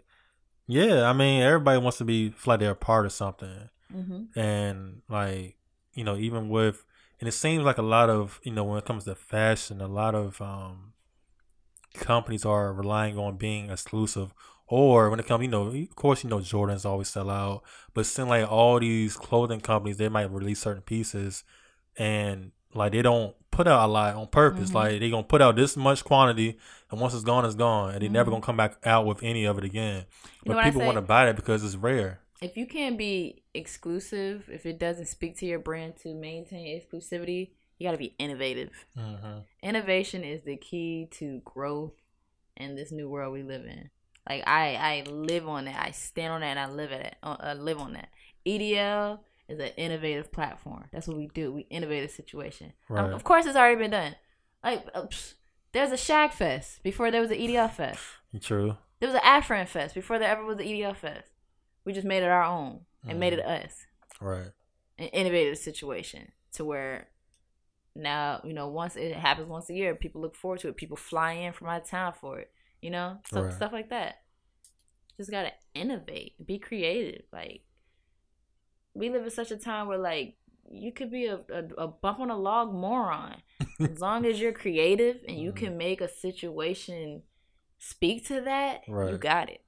[0.71, 1.09] Yeah.
[1.09, 3.69] I mean, everybody wants to be feel like they're a part of something.
[3.91, 5.55] hmm and like
[5.93, 6.85] you know even with
[7.19, 9.87] and it seems like a lot of you know when it comes to fashion a
[9.87, 10.93] lot of um
[11.95, 14.33] companies are relying on being exclusive
[14.67, 17.63] or when it comes you know of course you know jordans always sell out
[17.95, 21.43] but seems like all these clothing companies they might release certain pieces
[21.97, 24.75] and like they don't put out a lot on purpose Mhm.
[24.75, 26.57] like they gonna put out this much quantity
[26.91, 28.33] and once it's gone it's gone and they're never Mhm.
[28.35, 30.05] gonna come back out with any of it again
[30.45, 34.49] You but people want to buy that because it's rare If you can't be exclusive,
[34.51, 38.85] if it doesn't speak to your brand to maintain exclusivity, you got to be innovative.
[38.97, 39.39] mm-hmm.
[39.61, 41.93] innovation is the key to growth
[42.57, 43.89] in this new world we live in.
[44.29, 45.81] Like I, I live on that.
[45.85, 47.15] I stand on that, and I live at it.
[47.23, 48.09] uh, I live on that.
[48.45, 50.85] EDL is an innovative platform.
[50.91, 51.51] That's what we do.
[51.51, 52.73] We innovate a situation.
[52.89, 53.13] Um, Right.
[53.13, 54.15] of course, it's already been done.
[54.63, 55.33] Like uh, psh,
[55.71, 58.01] there's a Shag Fest before there was an EDL Fest.
[58.41, 58.77] true.
[58.99, 61.31] There was an Afrin Fest before there ever was an EDL Fest.
[61.85, 63.65] We just made it our own and made it mm-hmm.
[63.65, 63.85] us.
[64.19, 64.51] Right.
[64.97, 67.07] And innovated the situation to where
[67.95, 70.77] now you know once it happens once a year people look forward to it.
[70.77, 72.51] People fly in from out of town for it
[72.81, 73.19] you know?
[73.25, 73.53] Stuff, Right.
[73.53, 74.23] stuff like that.
[75.17, 76.45] Just gotta innovate.
[76.45, 77.25] Be creative.
[77.31, 77.63] Like
[78.93, 80.37] we live in such a time where like
[80.71, 83.35] you could be a, a, a bump on a log moron
[83.79, 85.55] as long as you're creative and you Mhm.
[85.55, 87.23] can make a situation
[87.77, 89.11] speak to that right.
[89.11, 89.61] you got it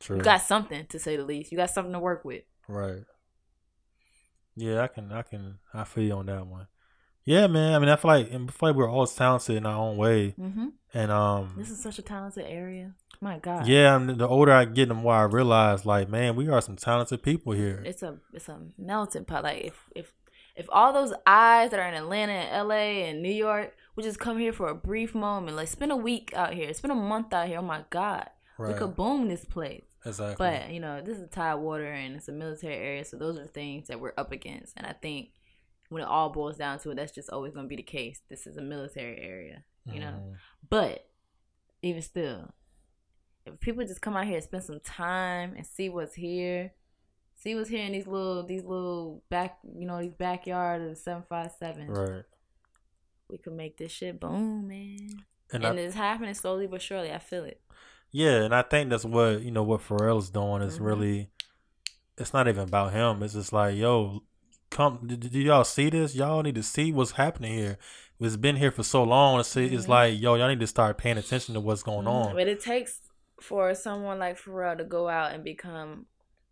[0.00, 3.04] true you got something to say the least you got something to work with Right.
[4.56, 6.66] Yeah, I can, I can, I feel you on that one.
[7.24, 7.74] Yeah, man.
[7.74, 10.34] I mean, I feel like, I feel like we're all talented in our own way,
[10.38, 10.68] mm-hmm.
[10.94, 13.96] and um, this is such a talented area my god yeah.
[13.96, 17.22] And the older I get, the more I realize, like, man, we are some talented
[17.22, 17.82] people here.
[17.84, 19.42] it's a it's a melting pot.
[19.44, 20.12] Like if if
[20.56, 24.20] if all those eyes that are in Atlanta and LA and New York would just
[24.20, 27.32] come here for a brief moment, like spend a week out here, spend a month
[27.32, 27.58] out here.
[27.58, 28.28] Oh my God,
[28.58, 28.76] we Right.
[28.76, 29.84] could boom this place.
[30.06, 30.36] Exactly.
[30.38, 33.42] But you know, this is a Tidewater and it's a military area, so those are
[33.42, 34.74] the things that we're up against.
[34.76, 35.30] And I think
[35.88, 38.20] when it all boils down to it, that's just always going to be the case.
[38.28, 40.12] This is a military area, you know.
[40.12, 40.36] Mhm.
[40.68, 41.08] But
[41.82, 42.52] even still,
[43.46, 46.72] if people just come out here and spend some time and see what's here,
[47.36, 50.96] see what's here in these little these little back you know these backyard of the
[50.96, 52.22] seven five seven, right.
[53.28, 55.24] we could make this shit boom, man.
[55.52, 57.12] And, And, I, it's happening slowly but surely.
[57.12, 57.60] I feel it.
[58.10, 60.84] yeah, and I think that's what you know what Pharrell's doing is Mhm.
[60.86, 61.30] really
[62.16, 63.22] it's not even about him.
[63.24, 64.22] It's just like, yo,
[64.70, 66.14] come, Do y'all see this?
[66.14, 67.76] Y'all need to see what's happening here.
[68.20, 69.40] It's been here for so long.
[69.40, 69.90] It's, it's Mm-hmm.
[69.90, 72.34] like, yo, y'all need to start paying attention to what's going on.
[72.36, 73.00] But it takes
[73.40, 76.06] for someone like Pharrell to go out and become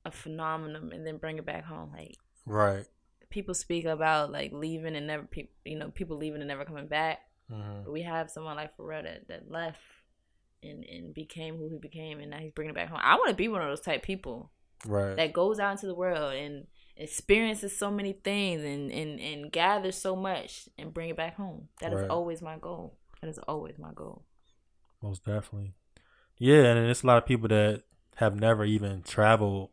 [0.05, 1.93] a phenomenon and then bring it back home.
[1.97, 2.87] Like Right.
[3.31, 6.89] people speak about like leaving and never, pe- you know, people leaving and never coming
[6.89, 7.21] back.
[7.49, 9.81] hmm But we have someone like Pharrell that, that left
[10.63, 13.01] and, and became who he became, and now he's bringing it back home.
[13.03, 14.51] I want to be one of those type people
[14.87, 15.17] Right.
[15.17, 19.97] that goes out into the world and experiences so many things and, and, and gathers
[19.97, 21.69] so much and bring it back home.
[21.81, 22.11] That is Right.
[22.11, 22.97] always my goal.
[23.21, 24.25] That is always my goal.
[25.03, 25.75] Most definitely.
[26.39, 27.83] Yeah, and it's a lot of people that
[28.17, 29.71] have never even traveled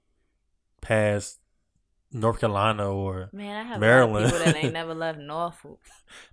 [0.82, 1.40] past
[2.12, 4.26] North Carolina or Man, I have Maryland.
[4.32, 5.80] people that ain't never left Norfolk.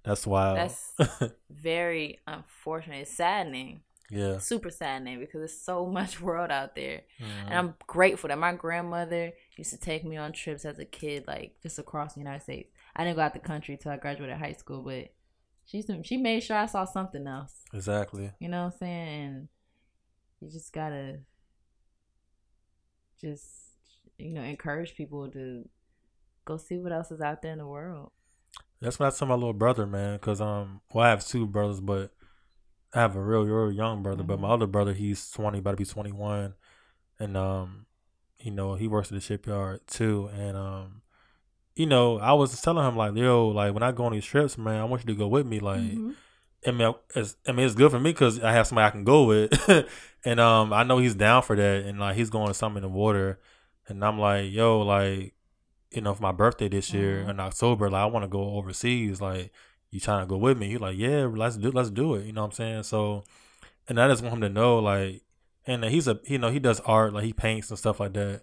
[0.03, 0.57] that's wild.
[0.59, 0.93] That's
[1.51, 3.03] very unfortunate.
[3.03, 3.83] It's saddening.
[4.11, 4.39] yeah.
[4.39, 7.03] Super saddening because there's so much world out there.
[7.21, 7.45] Mhm.
[7.47, 11.25] And I'm grateful that my grandmother used to take me on trips as a kid,
[11.27, 12.71] like just across the United States.
[12.95, 15.13] I didn't go out the country till I graduated high school, but
[15.67, 17.65] she she made sure I saw something else.
[17.75, 18.31] Exactly.
[18.39, 19.25] You know what I'm saying?
[19.25, 19.49] And
[20.41, 21.19] you just gotta
[23.21, 23.66] just
[24.19, 25.69] you know encourage people to
[26.45, 28.11] go see what else is out there in the world.
[28.81, 30.19] That's what I tell my little brother, man.
[30.19, 32.13] Cause um, well, I have two brothers, but
[32.95, 34.23] I have a real, real young brother.
[34.23, 34.53] But my Mhm.
[34.53, 36.55] other brother, he's twenty, about to be twenty one,
[37.19, 37.87] and um,
[38.39, 40.31] you know, he works at the shipyard too.
[40.35, 41.03] And um,
[41.75, 44.57] you know, I was telling him like, yo, like when I go on these trips,
[44.59, 45.81] man, I want you to go with me, like.
[45.81, 46.15] Mhm.
[46.67, 49.05] I mean, it's, I mean, it's good for me because I have somebody I can
[49.05, 49.89] go with,
[50.25, 52.91] and um, I know he's down for that, and like he's going to something in
[52.91, 53.39] the water,
[53.89, 55.35] and I'm like, yo, like,
[55.93, 57.31] you know, for my birthday this year Mhm.
[57.31, 59.53] in October, like I want to go overseas, like,
[59.91, 60.69] you trying to go with me?
[60.71, 62.27] He's like, yeah, let's do, let's do it.
[62.27, 62.83] You know what I'm saying?
[62.83, 63.25] So,
[63.89, 65.23] and I just want him to know, like,
[65.67, 68.43] and he's a, you know, he does art, like he paints and stuff like that,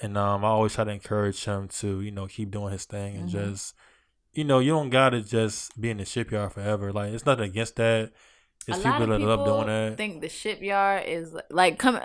[0.00, 3.16] and um, I always try to encourage him to, you know, keep doing his thing
[3.16, 3.32] and Mhm.
[3.32, 3.74] just
[4.34, 6.90] you know, you don't gotta just be in the shipyard forever.
[6.90, 8.12] Like it's nothing against that.
[8.66, 9.96] It's a people lot of that people love doing that.
[9.98, 12.00] think the shipyard is like come.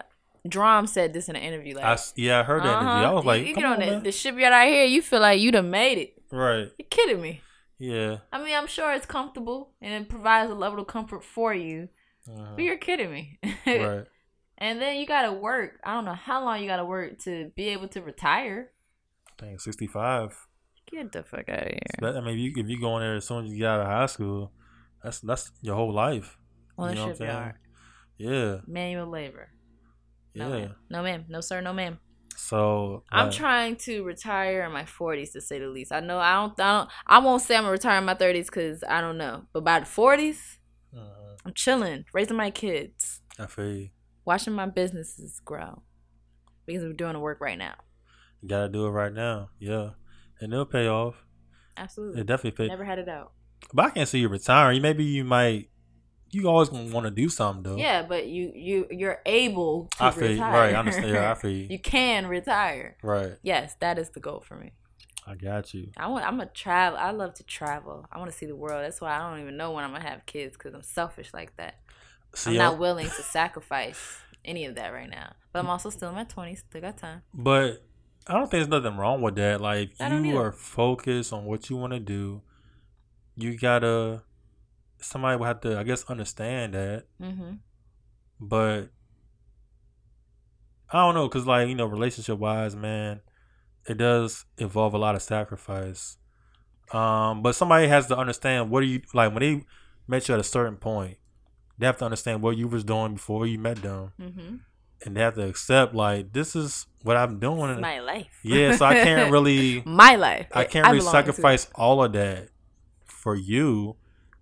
[0.50, 1.76] Drum said this in an interview.
[1.76, 2.88] Like, I yeah, I heard that interview.
[2.88, 5.02] I uh-huh, was like, you, come get on, on the, the shipyard out here, you
[5.02, 6.22] feel like you done made it.
[6.32, 6.70] right?
[6.78, 7.42] You kidding me?
[7.80, 8.18] Yeah.
[8.32, 11.90] I mean, I'm sure it's comfortable and it provides a level of comfort for you,
[12.30, 13.40] Uh, but you're kidding me.
[13.68, 14.06] right.
[14.58, 15.80] And then you gotta work.
[15.84, 18.72] I don't know how long you gotta work to be able to retire.
[19.38, 20.36] Dang, sixty five.
[20.90, 22.08] Get the fuck out of here.
[22.08, 23.82] I mean, if you, if you go in there as soon as you get out
[23.82, 24.52] of high school,
[25.04, 26.38] that's that's your whole life.
[26.78, 27.54] On you know what I'm saying?
[28.18, 28.58] Yeah.
[28.66, 29.50] Manual labor.
[30.38, 30.60] No, Yeah.
[30.62, 30.76] ma'am.
[30.90, 31.26] No, ma'am.
[31.30, 31.62] No, sir.
[31.62, 32.00] No, ma'am.
[32.36, 35.92] So I'm trying to retire in my 40s to say the least.
[35.92, 36.60] I know I don't.
[36.60, 36.90] I don't.
[37.08, 39.44] I won't say I'm gonna retire in my 30s because I don't know.
[39.54, 40.60] But by the 40s,
[40.96, 41.38] Mhm.
[41.46, 43.90] I'm chilling, raising my kids, I feel you.
[44.26, 45.82] watching my businesses grow
[46.66, 47.76] because I'm doing the work right now.
[48.42, 49.50] You gotta do it right now.
[49.58, 49.92] Yeah,
[50.40, 51.26] and it'll pay off.
[51.76, 52.22] Absolutely.
[52.22, 52.68] It definitely pay.
[52.68, 53.32] Never had it out.
[53.74, 54.82] But I can't see you retiring.
[54.84, 55.70] Maybe you might.
[56.32, 57.78] You always gonna want to do something though.
[57.78, 60.30] Yeah, but you you you're able to I feel you.
[60.34, 60.52] retire.
[60.54, 61.10] Right, I understand.
[61.10, 61.68] Yeah, I feel you.
[61.70, 62.98] you can retire.
[63.02, 63.34] Right.
[63.44, 64.74] Yes, that is the goal for me.
[65.26, 65.90] I got you.
[65.98, 66.26] I want.
[66.26, 66.98] I'm a travel.
[66.98, 68.06] I love to travel.
[68.12, 68.84] I want to see the world.
[68.84, 71.56] That's why I don't even know when I'm gonna have kids because I'm selfish like
[71.58, 71.80] that.
[72.34, 75.34] See, I'm not willing to sacrifice any of that right now.
[75.52, 76.60] But I'm also still in my 20s.
[76.60, 77.24] Still got time.
[77.34, 77.84] But
[78.26, 79.60] I don't think there's nothing wrong with that.
[79.60, 80.38] Like you either.
[80.40, 82.42] are focused on what you want to do.
[83.36, 84.24] You gotta.
[85.00, 87.06] Somebody will have to, I guess, understand that.
[87.22, 87.54] Mm-hmm.
[88.40, 88.90] But
[90.92, 93.22] I don't know, cause like you know, relationship wise, man,
[93.88, 96.18] it does involve a lot of sacrifice.
[96.94, 99.66] Um, but somebody has to understand what are you like when they
[100.08, 101.18] met you at a certain point.
[101.78, 104.56] They have to understand what you was doing before you met them, Mm-hmm.
[105.06, 107.70] and they have to accept like this is what I'm doing.
[107.70, 108.40] and- My life.
[108.44, 110.48] yeah, so I can't really, my life.
[110.54, 111.12] I can't really to it.
[111.12, 112.50] sacrifice all of that
[113.06, 113.98] for you,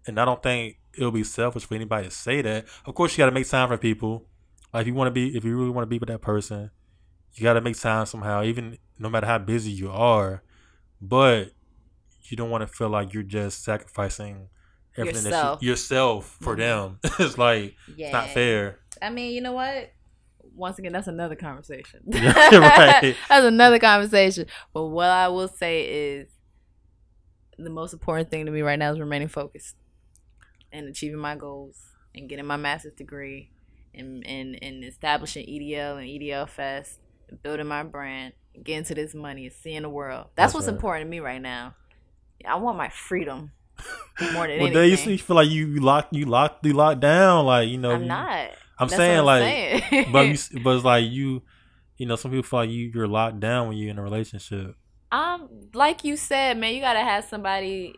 [0.07, 2.65] and I don't think it'll be selfish for anybody to say that.
[2.85, 4.25] Of course, you got to make time for people.
[4.73, 6.71] Like if you want to be, if you really want to be with that person,
[7.33, 10.43] you got to make time somehow, even no matter how busy you are.
[11.01, 11.51] But
[12.23, 14.47] you don't want to feel like you're just sacrificing
[14.97, 15.59] everything Yourself.
[15.59, 16.59] that you, yourself for Mhm.
[16.59, 16.99] them.
[17.19, 18.05] it's like Yeah.
[18.07, 18.79] it's not fair.
[19.01, 19.91] I mean, you know what?
[20.55, 21.99] Once again, that's another conversation.
[22.05, 24.45] That's another conversation.
[24.73, 25.83] But what I will say
[26.15, 26.29] is
[27.57, 29.75] the most important thing to me right now is remaining focused
[30.75, 31.77] and achieving my goals
[32.13, 33.51] and getting my master's degree
[33.93, 36.99] and, and, and establishing EDL and EDL Fest,
[37.43, 40.27] building my brand, getting to this money and seeing the world.
[40.35, 40.75] That's, That's what's right.
[40.75, 41.75] important to me right now.
[42.45, 43.51] I want my freedom
[44.19, 44.73] more than Well, anything.
[44.73, 47.45] there you see, you feel like you you locked, you locked, you locked down.
[47.45, 48.49] Like you know, I'm you- not.
[48.77, 50.11] I'm That's saying what like, saying.
[50.11, 51.41] but you, but it's like you,
[51.97, 54.75] you know, some people feel like you you're locked down when you're in a relationship.
[55.11, 57.95] Um, like you said, man, you gotta have somebody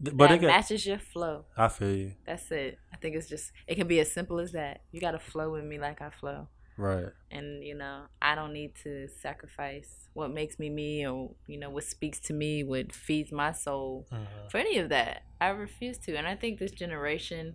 [0.00, 1.44] But that it got, matches your flow.
[1.56, 2.12] I feel you.
[2.26, 2.78] That's it.
[2.92, 4.82] I think it's just it can be as simple as that.
[4.92, 6.48] You gotta flow with me like I flow.
[6.76, 7.12] Right.
[7.30, 11.70] and you know i don't need to sacrifice what makes me me or you know
[11.70, 14.50] what speaks to me what feeds my soul Mhm.
[14.50, 17.54] for any of that i refuse to and i think this generation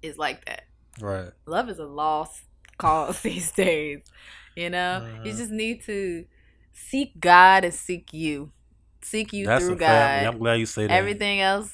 [0.00, 0.62] is like that
[1.00, 1.30] Right.
[1.44, 2.44] love is a lost
[2.78, 4.00] cause these days
[4.56, 5.36] you know you Mhm.
[5.36, 6.24] just need to
[6.72, 8.52] seek god and seek you
[9.02, 10.26] seek you That's through a family.
[10.26, 10.92] god I'm glad you say that.
[10.92, 11.70] everything else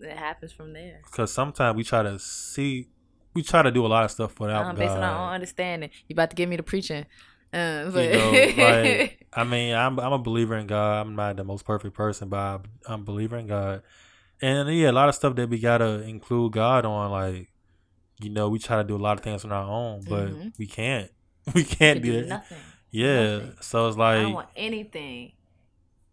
[0.00, 2.88] it happens from there Because sometimes we try to see,
[3.34, 4.78] we try to do a lot of stuff without um, God.
[4.78, 7.04] based on our own understanding you about to give me the preaching
[7.52, 11.00] uh, but you know, like I mean, I'm I'm a believer in God.
[11.06, 13.82] I'm not the most perfect person, but I'm, I'm a believer in God.
[14.40, 17.50] And yeah, a lot of stuff that we gotta include God on, like
[18.20, 20.52] you know, we try to do a lot of things on our own, but Mhm.
[20.58, 21.10] we can't.
[21.54, 22.28] We can't to do do that.
[22.28, 22.58] nothing
[22.92, 23.56] Yeah, nothing.
[23.62, 25.32] so it's like I don't want anything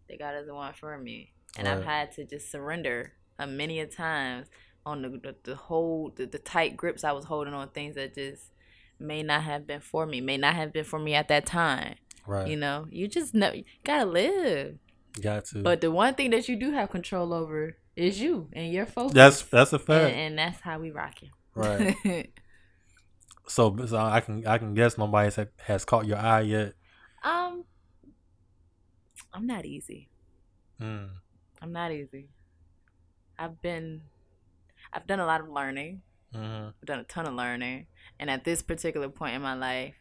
[0.08, 3.86] that God doesn't want for me, and I've had to just surrender uh, many a
[3.86, 4.48] times
[4.86, 8.14] on the the, the whole the, the tight grips I was holding on things that
[8.14, 8.50] just
[8.98, 11.94] may not have been for me, may not have been for me at that time.
[12.26, 12.48] right.
[12.48, 14.78] You know, you just know you gotta live.
[15.20, 15.62] got to.
[15.62, 19.14] But the one thing that you do have control over is you and your focus.
[19.14, 21.30] that's that's a fact, and that's how we rock it.
[21.54, 22.30] right?
[23.46, 26.74] So, so I can I can guess nobody has, has caught your eye yet.
[27.22, 27.64] um,
[29.38, 30.08] I'm not easy.
[30.80, 31.10] Mm.
[31.62, 32.28] I'm not easy.
[33.38, 34.02] I've been,
[34.92, 36.02] I've done a lot of learning.
[36.34, 36.38] hmm
[36.80, 37.86] I've done a ton of learning,
[38.18, 39.94] and at this particular point in my life,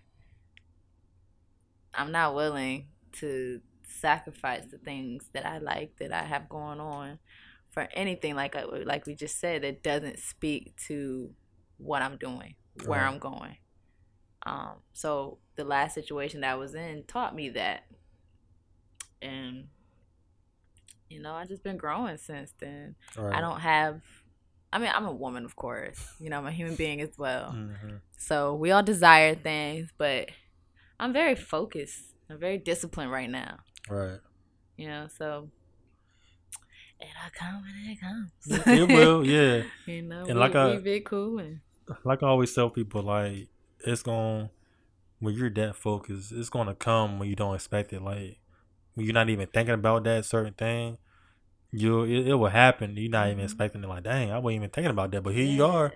[1.94, 2.88] I'm not willing
[3.20, 7.20] to sacrifice the things that I like that I have going on
[7.70, 11.34] for anything like I- like we just said that doesn't speak to
[11.78, 12.56] what I'm doing,
[12.88, 13.08] where Right.
[13.08, 13.58] I'm going.
[14.48, 17.84] Um, so the last situation that I was in taught me that,
[19.22, 19.68] and
[21.10, 22.96] you know I just been growing since then.
[23.18, 23.36] Right.
[23.36, 24.02] I don't have.
[24.74, 26.06] I mean, I'm a woman, of course.
[26.20, 27.52] You know, I'm a human being as well.
[27.52, 30.30] hmm So we all desire things, but
[31.00, 32.02] I'm very focused.
[32.30, 33.60] I'm very disciplined right now.
[33.90, 34.20] Right.
[34.76, 35.50] You know, so
[37.00, 38.68] it'll come when it comes.
[38.68, 39.26] It will.
[39.26, 39.64] Yeah.
[39.86, 41.62] you know, And we, like I- we big cool and
[42.04, 43.48] like I always tell people, like
[43.86, 44.50] it's going
[45.20, 48.02] when you're that focused, it's gonna come when you don't expect it.
[48.02, 48.40] Like
[49.06, 50.98] you're not even thinking about that certain thing,
[51.72, 52.96] you it, it will happen.
[52.98, 53.44] You're not even Mhm.
[53.44, 53.88] expecting it.
[53.88, 55.94] Like, dang, I wasn't even thinking about that, but here you are.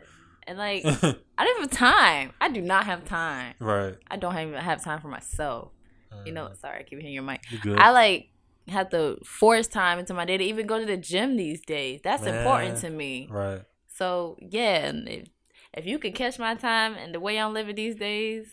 [0.47, 0.84] And like,
[1.38, 2.34] I don't have time.
[2.41, 3.56] I do not have time.
[3.60, 3.95] right.
[4.10, 5.72] I don't even have time for myself.
[6.26, 6.58] You know, Mhm.
[6.58, 7.41] sorry, I keep hitting your mic.
[7.78, 8.30] I like
[8.68, 12.02] have to force time into my day to even go to the gym these days.
[12.04, 13.28] That's important to me.
[13.32, 13.62] right.
[13.88, 15.28] So yeah, and if,
[15.74, 18.47] if you could catch my time and the way I'm living these days,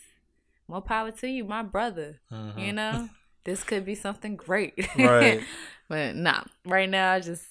[0.69, 2.21] more power to you, my brother.
[2.33, 2.59] Mhm.
[2.59, 3.09] You know,
[3.49, 4.75] this could be something great.
[4.99, 5.43] Right.
[5.89, 7.47] but nah, right now I just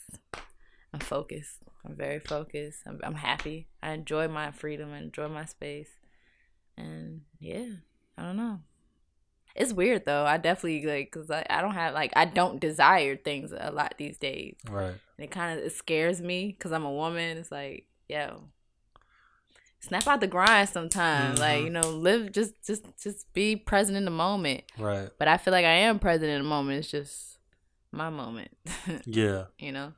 [0.94, 1.58] I'm focused.
[1.84, 2.80] I'm very focused.
[2.86, 3.68] I'm, I'm happy.
[3.82, 4.94] I enjoy my freedom.
[4.94, 5.90] I enjoy my space.
[6.78, 7.66] And yeah,
[8.18, 8.60] I don't know.
[9.56, 10.24] It's weird though.
[10.24, 13.96] I definitely like because I, I don't have like I don't desire things a lot
[13.98, 14.94] these days Right.
[15.18, 17.38] and it kind of it scares me because I'm a woman.
[17.40, 18.50] It's like, yo,
[19.80, 21.40] snap out the grind sometimes.
[21.40, 21.64] Like Mhm.
[21.66, 24.64] you know, live just just just be present in the moment.
[24.78, 25.10] Right.
[25.20, 26.80] But I feel like I am present in the moment.
[26.80, 27.40] It's just
[27.92, 28.52] my moment.
[29.06, 29.46] Yeah.
[29.60, 29.94] you know.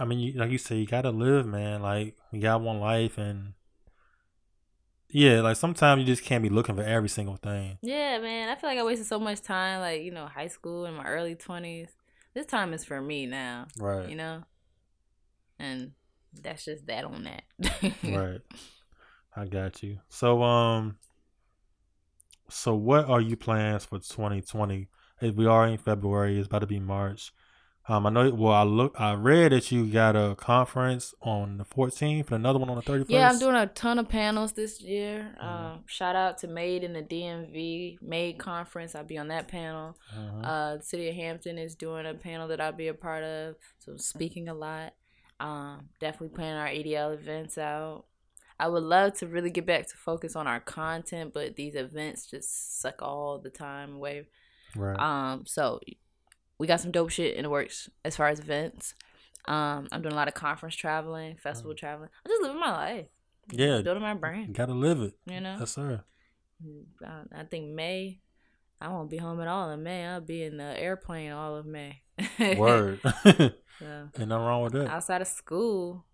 [0.00, 1.82] I mean, you, like you said, you gotta live, man.
[1.82, 3.54] Like you got one life, and
[5.10, 7.78] yeah, like sometimes you just can't be looking for every single thing.
[7.82, 8.48] Yeah, man.
[8.48, 11.04] I feel like I wasted so much time, like you know, high school and my
[11.06, 11.88] early twenties.
[12.34, 13.66] This time is for me now.
[13.78, 14.08] Right.
[14.08, 14.44] You know.
[15.58, 15.92] And
[16.40, 17.42] that's just that on that.
[18.04, 18.40] right.
[19.38, 19.98] I got you.
[20.08, 20.96] So um
[22.50, 24.88] so what are you plans for 2020?
[25.20, 27.32] Hey, We are in February, it's about to be March.
[27.88, 31.64] Um I know well I look I read that you got a conference on the
[31.64, 33.04] 14th and another one on the 31st.
[33.10, 35.34] Yeah, I'm doing a ton of panels this year.
[35.40, 35.44] Mhm.
[35.44, 38.94] Um, shout out to Made in the DMV Made conference.
[38.94, 39.96] I'll be on that panel.
[40.16, 40.44] Mhm.
[40.44, 43.56] Uh, the city of Hampton is doing a panel that I'll be a part of.
[43.78, 44.94] So speaking a lot.
[45.40, 48.04] Um, definitely planning our EDL events out.
[48.60, 52.26] I would love to really get back to focus on our content, but these events
[52.26, 54.26] just suck all the time away.
[54.74, 54.98] right.
[54.98, 55.80] Um, so
[56.58, 58.94] we got some dope shit in the works as far as events.
[59.46, 62.10] Um, I'm doing a lot of conference traveling, festival traveling.
[62.24, 63.06] I'm just living my life.
[63.50, 63.80] yeah.
[63.80, 64.54] Building my brand.
[64.54, 65.14] got to live it.
[65.26, 65.56] You know?
[65.58, 66.02] Yes, sir.
[67.06, 68.18] I, I think May.
[68.80, 70.04] I won't be home at all in May.
[70.04, 72.02] I'll be in the airplane all of May.
[72.56, 73.00] Word.
[73.24, 74.88] so, Ain't nothing wrong with that.
[74.88, 76.04] outside of school,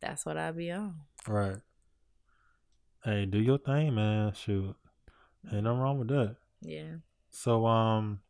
[0.00, 0.94] that's what I'll be on.
[1.28, 1.58] Right.
[3.04, 4.32] Hey, do your thing, man.
[4.32, 4.74] Shoot.
[5.52, 6.36] Ain't nothing wrong with that.
[6.62, 6.96] Yeah.
[7.30, 8.20] So um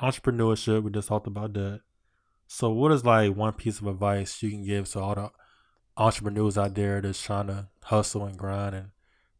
[0.00, 1.80] entrepreneurship, we just talked about that.
[2.46, 5.30] So what is like one piece of advice you can give to all the
[5.96, 8.90] entrepreneurs out there that's trying to hustle and grind and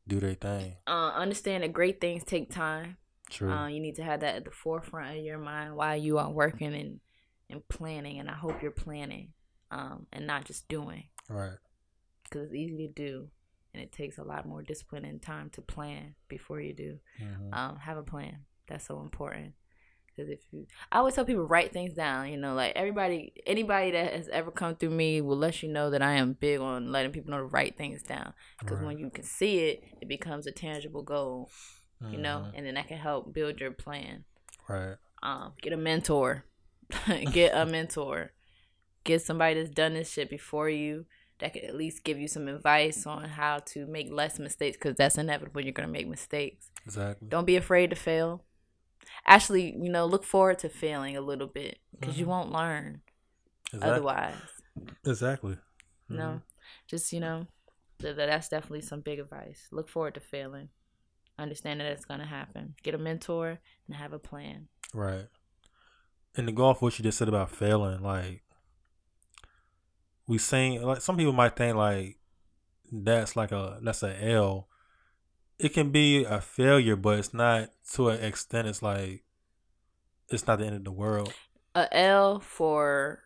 [0.09, 0.77] do their thing?
[0.87, 2.97] Uh, understand that great things take time.
[3.31, 3.53] True.
[3.53, 6.31] Uh, you need to have that at the forefront of your mind while you are
[6.31, 7.01] working and
[7.49, 8.19] and planning.
[8.19, 9.33] And I hope you're planning,
[9.71, 11.59] um, and not just doing, right.
[12.29, 13.29] Because it's easy to do,
[13.75, 16.99] and it takes a lot more discipline and time to plan before you do.
[17.21, 17.53] Mhm.
[17.55, 18.45] Um, have a plan.
[18.69, 19.55] That's so important.
[20.07, 22.31] Because if you, I always tell people write things down.
[22.31, 25.91] You know, like everybody, anybody that has ever come through me will let you know
[25.91, 28.33] that I am big on letting people know to write things down.
[28.59, 28.87] Because Right.
[28.87, 31.51] when you can see it, it becomes a tangible goal.
[32.11, 32.53] You know, Mhm.
[32.57, 34.25] and then that can help build your plan.
[34.69, 34.97] Right.
[35.23, 36.45] Um, get a mentor.
[37.33, 38.33] get a mentor.
[39.05, 41.07] Get somebody that's done this shit before you
[41.39, 44.97] that could at least give you some advice on how to make less mistakes because
[44.97, 45.61] that's inevitable.
[45.61, 46.71] You're gonna make mistakes.
[46.85, 47.29] Exactly.
[47.29, 48.45] Don't be afraid to fail.
[49.27, 52.29] Actually, you know, look forward to failing a little bit because you Mhm.
[52.29, 53.03] won't learn
[53.73, 53.91] Exactly.
[53.91, 54.37] otherwise.
[55.05, 55.57] Exactly.
[56.09, 56.43] You know,
[56.87, 57.47] just you know,
[57.99, 59.69] th- th- that's definitely some big advice.
[59.73, 60.69] Look forward to failing.
[61.39, 62.75] Understand that it's gonna happen.
[62.83, 64.69] Get a mentor and have a plan.
[64.95, 65.29] Right.
[66.37, 68.43] And to go off what you just said about failing, like
[70.27, 72.19] we saying like some people might think like
[72.93, 74.69] that's like a that's a L.
[75.59, 79.25] It can be a failure, but it's not to an extent it's like
[80.29, 81.33] it's not the end of the world
[81.75, 83.21] A L for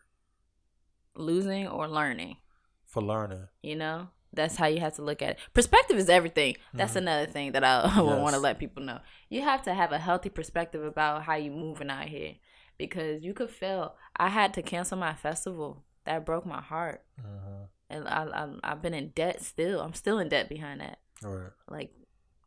[1.15, 2.37] losing or learning.
[2.85, 3.47] for learning.
[3.61, 5.39] You know, that's how you have to look at it.
[5.53, 6.55] Perspective is everything.
[6.73, 6.97] That's Mhm.
[6.97, 8.99] another thing that I would want to let people know.
[9.29, 12.35] You have to have a healthy perspective about how you moving out here
[12.77, 13.95] because you could fail.
[14.17, 15.83] I had to cancel my festival.
[16.05, 17.63] That broke my heart, Mm-hmm.
[17.91, 19.81] and I, I I've been in debt still.
[19.81, 21.51] I'm still in debt behind that, Right.
[21.69, 21.91] like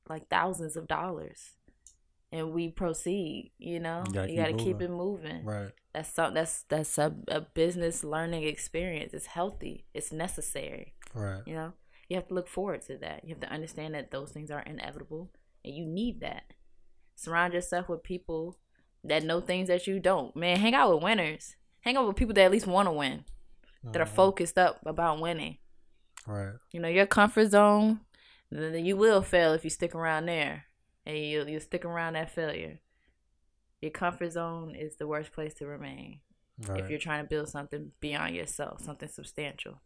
[0.09, 1.52] like thousands of dollars.
[2.32, 4.02] And we proceed, you know.
[4.09, 5.44] You gotta you keep got to keep it moving.
[5.44, 5.70] Right.
[5.92, 9.14] That's some that's that's a, a business learning experience.
[9.14, 9.86] It's healthy.
[9.94, 10.94] It's necessary.
[11.14, 11.42] Right.
[11.46, 11.72] You know,
[12.09, 13.22] you have to look forward to that.
[13.22, 15.30] You have to understand that those things are inevitable,
[15.64, 16.55] and you need that.
[17.14, 18.59] Surround yourself with people
[19.05, 20.34] that know things that you don't.
[20.34, 21.55] Man, hang out with winners.
[21.82, 23.24] Hang out with people that at least want to win,
[23.93, 24.14] that are Mhm.
[24.16, 25.59] focused up about winning.
[26.26, 26.55] Right.
[26.72, 28.01] You know, your comfort zone,
[28.51, 30.64] then you will fail if you stick around there,
[31.05, 32.80] and you you stick around that failure.
[33.82, 36.20] Your comfort zone is the worst place to remain
[36.66, 36.80] Right.
[36.80, 39.80] if you're trying to build something beyond yourself, something substantial.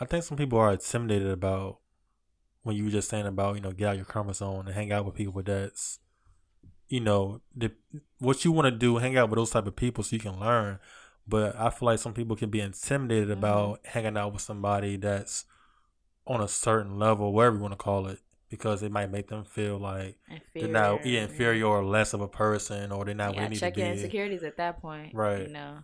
[0.00, 1.78] I think some people are intimidated about
[2.62, 4.90] when you were just saying about you know get out your comfort zone and hang
[4.92, 6.00] out with people that's
[6.88, 7.72] you know the
[8.18, 10.38] what you want to do hang out with those type of people so you can
[10.40, 10.78] learn
[11.26, 15.44] but i feel like some people can be intimidated about hanging out with somebody that's
[16.26, 19.44] on a certain level whatever you want to call it because it might make them
[19.44, 20.18] feel like
[20.54, 23.50] they're not yeah, inferior or less of a person or they're not yeah, where they
[23.50, 25.14] need to check be your insecurities at that point.
[25.14, 25.42] Right.
[25.42, 25.78] You know,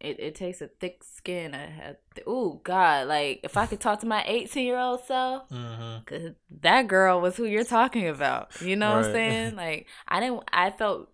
[0.00, 1.54] it it takes a thick skin.
[1.54, 5.48] A, a, oh God, like if I could talk to my eighteen year old self,
[5.48, 6.04] mm-hmm.
[6.04, 8.60] cause that girl was who you're talking about.
[8.60, 9.56] You know what I'm saying?
[9.56, 10.42] Like I didn't.
[10.52, 11.08] I felt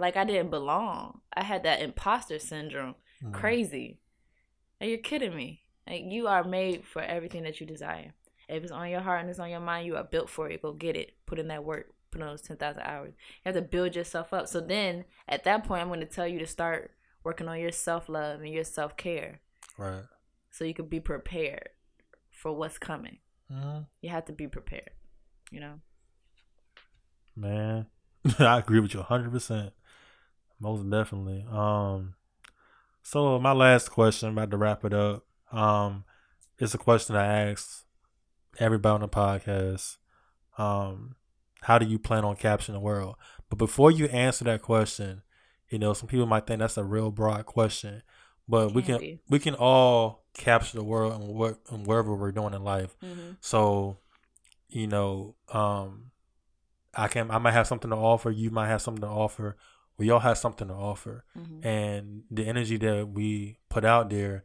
[0.00, 1.20] like I didn't belong.
[1.34, 2.94] I had that imposter syndrome.
[3.22, 3.34] Mm-hmm.
[3.34, 4.00] Crazy.
[4.80, 5.62] Are you kidding me?
[5.86, 8.12] Like you are made for everything that you desire.
[8.48, 10.62] If it's on your heart and it's on your mind, you are built for it.
[10.62, 11.12] Go get it.
[11.26, 11.92] Put in that work.
[12.10, 13.12] Put in those ten thousand hours.
[13.16, 14.48] You have to build yourself up.
[14.48, 16.90] So then, at that point, I'm going to tell you to start
[17.22, 19.40] working on your self love and your self care,
[19.78, 20.02] right
[20.50, 21.70] so you can be prepared
[22.30, 23.18] for what's coming.
[23.50, 23.80] mm-hmm.
[24.02, 24.90] You have to be prepared.
[25.50, 25.74] You know.
[27.36, 27.86] Man,
[28.38, 29.72] I agree with you 100%.
[30.60, 31.44] Most definitely.
[31.50, 32.14] Um
[33.02, 35.24] so my last question about to wrap it up.
[35.50, 36.04] Um
[36.58, 37.84] it's a question I asked
[38.58, 39.96] everybody on the podcast.
[40.58, 41.16] Um
[41.62, 43.16] how do you plan on capturing the world?
[43.48, 45.22] But before you answer that question,
[45.68, 48.02] you know, some people might think that's a real broad question,
[48.48, 49.20] but we Can can be.
[49.28, 52.96] we can all capture the world and what and wherever we're doing in life.
[53.02, 53.32] Mm-hmm.
[53.40, 53.98] So,
[54.68, 56.10] you know, um,
[56.94, 58.30] I can I might have something to offer.
[58.30, 59.56] You might have something to offer.
[60.00, 61.66] We all have something to offer, Mm-hmm.
[61.66, 64.44] and the energy that we put out there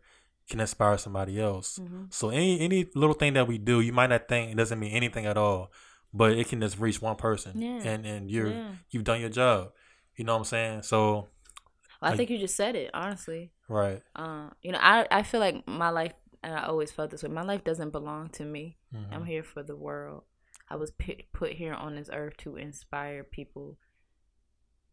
[0.50, 1.80] can inspire somebody else.
[1.80, 2.04] Mm-hmm.
[2.12, 4.92] So any any little thing that we do, you might not think it doesn't mean
[4.92, 5.72] anything at all,
[6.14, 7.82] but it can just reach one person, Yeah.
[7.90, 8.72] and and you're Yeah.
[8.92, 9.72] you've done your job.
[10.16, 10.84] You know what I'm saying?
[10.84, 11.30] So Well,
[12.02, 13.52] I Like- think you just said it honestly.
[13.70, 17.24] right, Uh, you know, I I feel like my life, and I always felt this
[17.24, 17.30] way.
[17.30, 18.78] My life doesn't belong to me.
[18.94, 19.12] Mhm.
[19.14, 20.24] I'm here for the world.
[20.70, 23.78] I was put put here on this earth to inspire people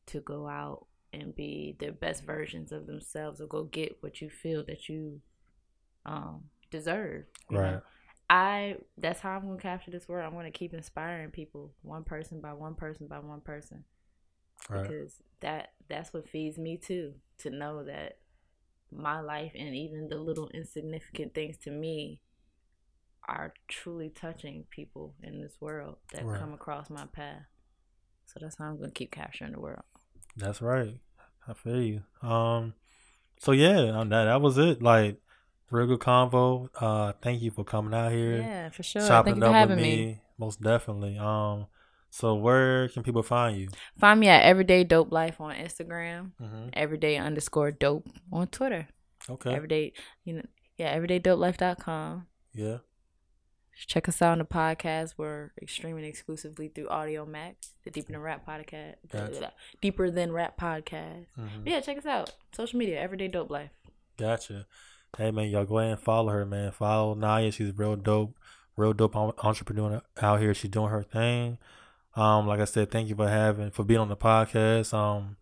[0.06, 4.30] to go out and be their best versions of themselves, or go get what you
[4.30, 5.20] feel that you
[6.06, 7.24] um deserve.
[7.50, 7.62] you know?
[7.74, 7.82] right,
[8.30, 10.26] I that's how I'm gonna capture this world.
[10.26, 13.84] I'm gonna keep inspiring people, one person by one person by one person,
[14.70, 14.82] Right.
[14.82, 17.14] because that that's what feeds me too.
[17.38, 18.18] To know that
[18.90, 22.20] my life and even the little insignificant things to me
[23.28, 26.38] are truly touching people in this world that Right.
[26.38, 27.44] come across my path.
[28.26, 29.82] So that's how I'm gonna keep capturing the world.
[30.36, 30.98] That's right.
[31.46, 32.02] I feel you.
[32.26, 32.74] Um,
[33.38, 34.80] so yeah, um, that that was it.
[34.82, 35.18] Like,
[35.70, 36.68] real good convo.
[36.80, 39.06] Uh, thank you for coming out here, Yeah, for sure.
[39.06, 39.96] chopping Thank you it for up having with me.
[40.06, 40.20] me.
[40.38, 41.18] Most definitely.
[41.18, 41.66] Um,
[42.10, 43.68] so where can people find you?
[43.98, 46.32] Find me at Everyday Dope Life on Instagram.
[46.40, 46.68] Mm-hmm.
[46.74, 48.88] Everyday underscore dope on Twitter.
[49.30, 49.54] Okay.
[49.54, 49.92] Everyday,
[50.24, 50.42] you know,
[50.76, 52.26] yeah, everydaydopelife.com.
[52.54, 52.78] yeah.
[53.86, 55.14] Check us out on the podcast.
[55.16, 57.54] We're streaming exclusively through Audiomack,
[57.84, 58.94] the Deeper Than Rap podcast.
[59.10, 59.52] Gotcha.
[59.80, 61.26] Deeper Than Rap podcast.
[61.38, 61.66] Mhm.
[61.66, 62.32] Yeah, check us out.
[62.52, 63.70] Social media, Everyday Dope Life.
[64.16, 64.66] Gotcha.
[65.16, 66.70] Hey man, y'all go ahead and follow her, man.
[66.72, 67.50] Follow Naya.
[67.52, 68.34] She's real dope,
[68.76, 70.54] real dope entrepreneur out here.
[70.54, 71.58] She's doing her thing.
[72.14, 74.94] Um, like I said, thank you for having for being on the podcast.
[74.94, 75.36] Um,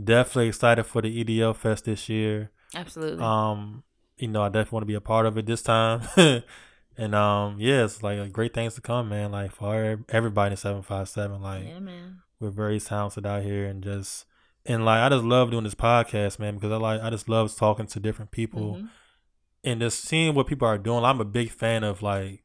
[0.00, 2.50] definitely excited for the EDL Fest this year.
[2.74, 3.24] Absolutely.
[3.24, 3.82] Um,
[4.16, 6.02] you know, I definitely want to be a part of it this time.
[6.98, 9.30] and um, yeah, it's like great things to come, man.
[9.32, 12.18] Like for everybody in seven five seven, like yeah, man.
[12.40, 14.26] we're very talented out here and just
[14.66, 17.54] and like I just love doing this podcast, man, because I like I just love
[17.56, 18.88] talking to different people Mhm.
[19.64, 21.04] and just seeing what people are doing.
[21.04, 22.42] I'm a big fan of like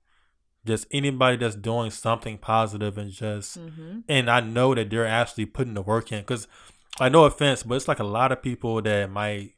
[0.65, 4.03] just anybody that's doing something positive and just Mhm.
[4.07, 6.47] and I know that they're actually putting the work in because
[6.99, 9.55] I no offense, but it's like a lot of people that might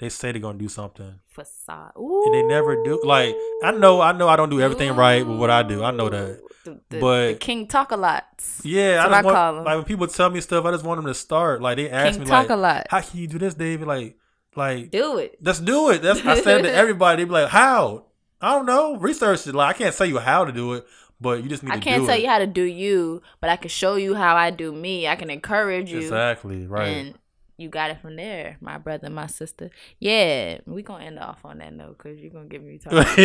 [0.00, 1.92] they say they're gonna do something Facade.
[1.96, 2.24] Ooh.
[2.26, 3.00] and they never do.
[3.04, 5.84] Like I know, I know, I don't do everything right with what I do.
[5.84, 6.40] I know that.
[6.64, 8.24] The, the, But- the King Talk a lot.
[8.64, 9.64] Yeah, That's I I want, call 'em.
[9.64, 11.62] like when people tell me stuff, I just want them to start.
[11.62, 12.86] Like they ask King me Talk like, a lot.
[12.90, 14.16] "How can you do this, David?" Like,
[14.56, 15.38] like Do it.
[15.40, 16.02] let's do it.
[16.02, 17.22] That's I said to everybody.
[17.22, 18.06] They be like, "How?"
[18.42, 18.96] I don't know.
[18.96, 19.54] Research it.
[19.54, 20.86] Like I can't tell you how to do it,
[21.20, 22.22] but you just need I can't tell it.
[22.22, 25.06] you how to do you, but I can show you how I do me.
[25.08, 25.98] I can encourage you.
[26.00, 26.88] Exactly right.
[26.88, 27.14] And
[27.60, 29.70] you got it from there, my brother, my sister.
[29.98, 32.98] Yeah, we gonna end off on that note because you're gonna give me talking.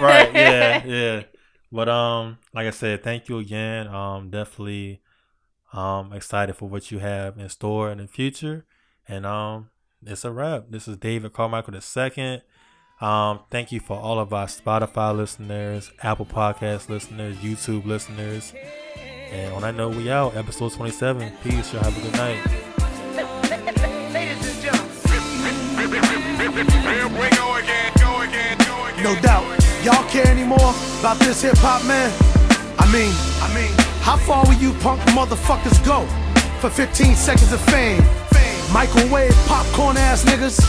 [0.00, 0.32] right.
[0.32, 0.84] Yeah.
[0.92, 1.22] Yeah.
[1.70, 3.88] But um, like I said, thank you again.
[3.88, 5.00] Um, definitely,
[5.72, 8.66] um, excited for what you have in store in the future.
[9.08, 9.70] And um,
[10.04, 10.66] it's a wrap.
[10.68, 12.42] This is David Carmichael the second.
[13.00, 18.52] Um, thank you for all of our Spotify listeners, Apple Podcast listeners, YouTube listeners.
[19.32, 20.36] And on that note, we out.
[20.36, 21.32] Episode twenty seven.
[21.42, 21.72] Peace.
[21.72, 22.71] Y'all have a good night.
[29.02, 29.42] No doubt.
[29.82, 32.08] Y'all care anymore about this hip hop man?
[32.78, 36.06] I mean, I mean, how far will you punk motherfuckers go
[36.60, 38.02] for 15 seconds of fame?
[38.72, 40.60] Microwave popcorn ass niggas?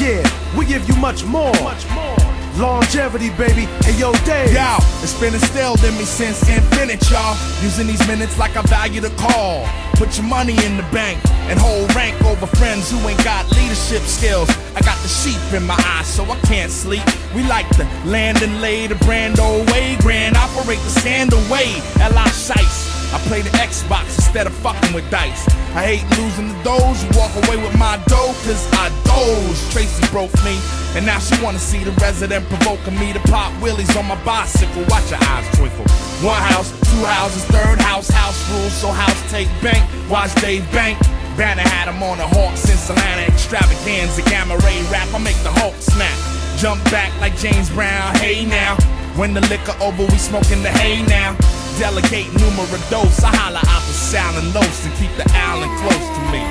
[0.00, 0.20] Yeah,
[0.58, 1.52] we give you much more.
[1.62, 2.19] Much more.
[2.56, 3.66] Longevity, baby.
[3.84, 4.52] Hey yo, Dave.
[4.52, 7.36] Yo, it's been instilled in me since infinite, y'all.
[7.62, 9.66] Using these minutes like I value the call.
[9.94, 11.20] Put your money in the bank
[11.50, 14.48] and hold rank over friends who ain't got leadership skills.
[14.74, 17.02] I got the sheep in my eyes, so I can't sleep.
[17.34, 21.74] We like to land and lay the brand old way, grand operate the scandal away.
[22.00, 22.28] L.I.
[22.28, 22.89] Shice.
[23.12, 25.48] I play the Xbox instead of fucking with dice.
[25.74, 29.58] I hate losing the doze, walk away with my dough, cause I doze.
[29.72, 30.58] Tracy broke me,
[30.94, 34.84] and now she wanna see the resident provoking me to pop willies on my bicycle.
[34.86, 35.86] Watch your eyes twinkle.
[36.22, 39.82] One house, two houses, third house, house rules, so house take bank.
[40.08, 40.98] Watch Dave Bank.
[41.36, 45.08] Banner had him on the Hawks in Solana extravaganza, gamma ray rap.
[45.14, 46.14] I make the Hulk snap.
[46.58, 48.76] Jump back like James Brown, hey now.
[49.16, 51.36] When the liquor over, we smoking the hay now.
[51.78, 53.22] Delegate numero dose.
[53.24, 53.94] I holla out the
[54.38, 56.42] and los and keep the island close to me.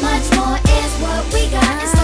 [0.00, 2.01] Much more is what we got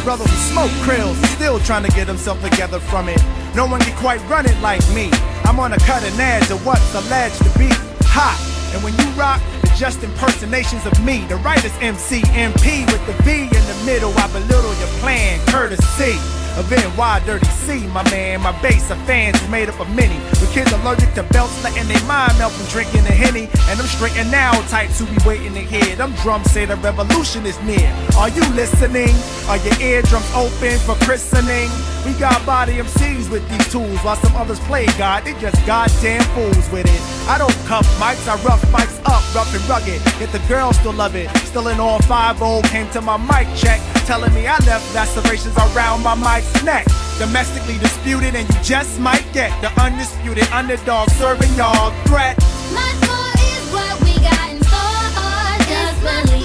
[0.00, 0.18] and bills.
[0.18, 3.22] Brother who smoke krills, still trying to get himself together from it.
[3.54, 5.10] No one can quite run it like me.
[5.44, 7.68] I'm on a cutting edge of what's alleged to be
[8.06, 8.38] hot.
[8.74, 11.24] And when you rock, it's just impersonations of me.
[11.26, 14.12] The writer's MC, MP with the V in the middle.
[14.16, 16.39] I belittle your plan, courtesy.
[16.60, 18.42] Of NY Dirty C, my man.
[18.42, 20.18] My base of fans is made up of many.
[20.44, 23.48] With kids allergic to belts, letting their mind melt from drinking the henny.
[23.70, 25.96] And them straight and now types who be waiting to hear.
[25.96, 27.88] Them drums say the revolution is near.
[28.18, 29.16] Are you listening?
[29.48, 31.70] Are your eardrums open for christening?
[32.04, 35.24] We got body MCs with these tools while some others play God.
[35.24, 37.28] They just goddamn fools with it.
[37.28, 40.00] I don't cuff mics, I rough mics up, rough and rugged.
[40.18, 41.28] Yet the girls still love it.
[41.46, 45.56] Still in all 5 old came to my mic check, telling me I left lacerations
[45.56, 46.86] around my mic's neck.
[47.18, 52.38] Domestically disputed, and you just might get the undisputed underdog serving y'all threat.
[52.72, 55.58] Much more is what we got in store.
[55.68, 56.39] Just believe.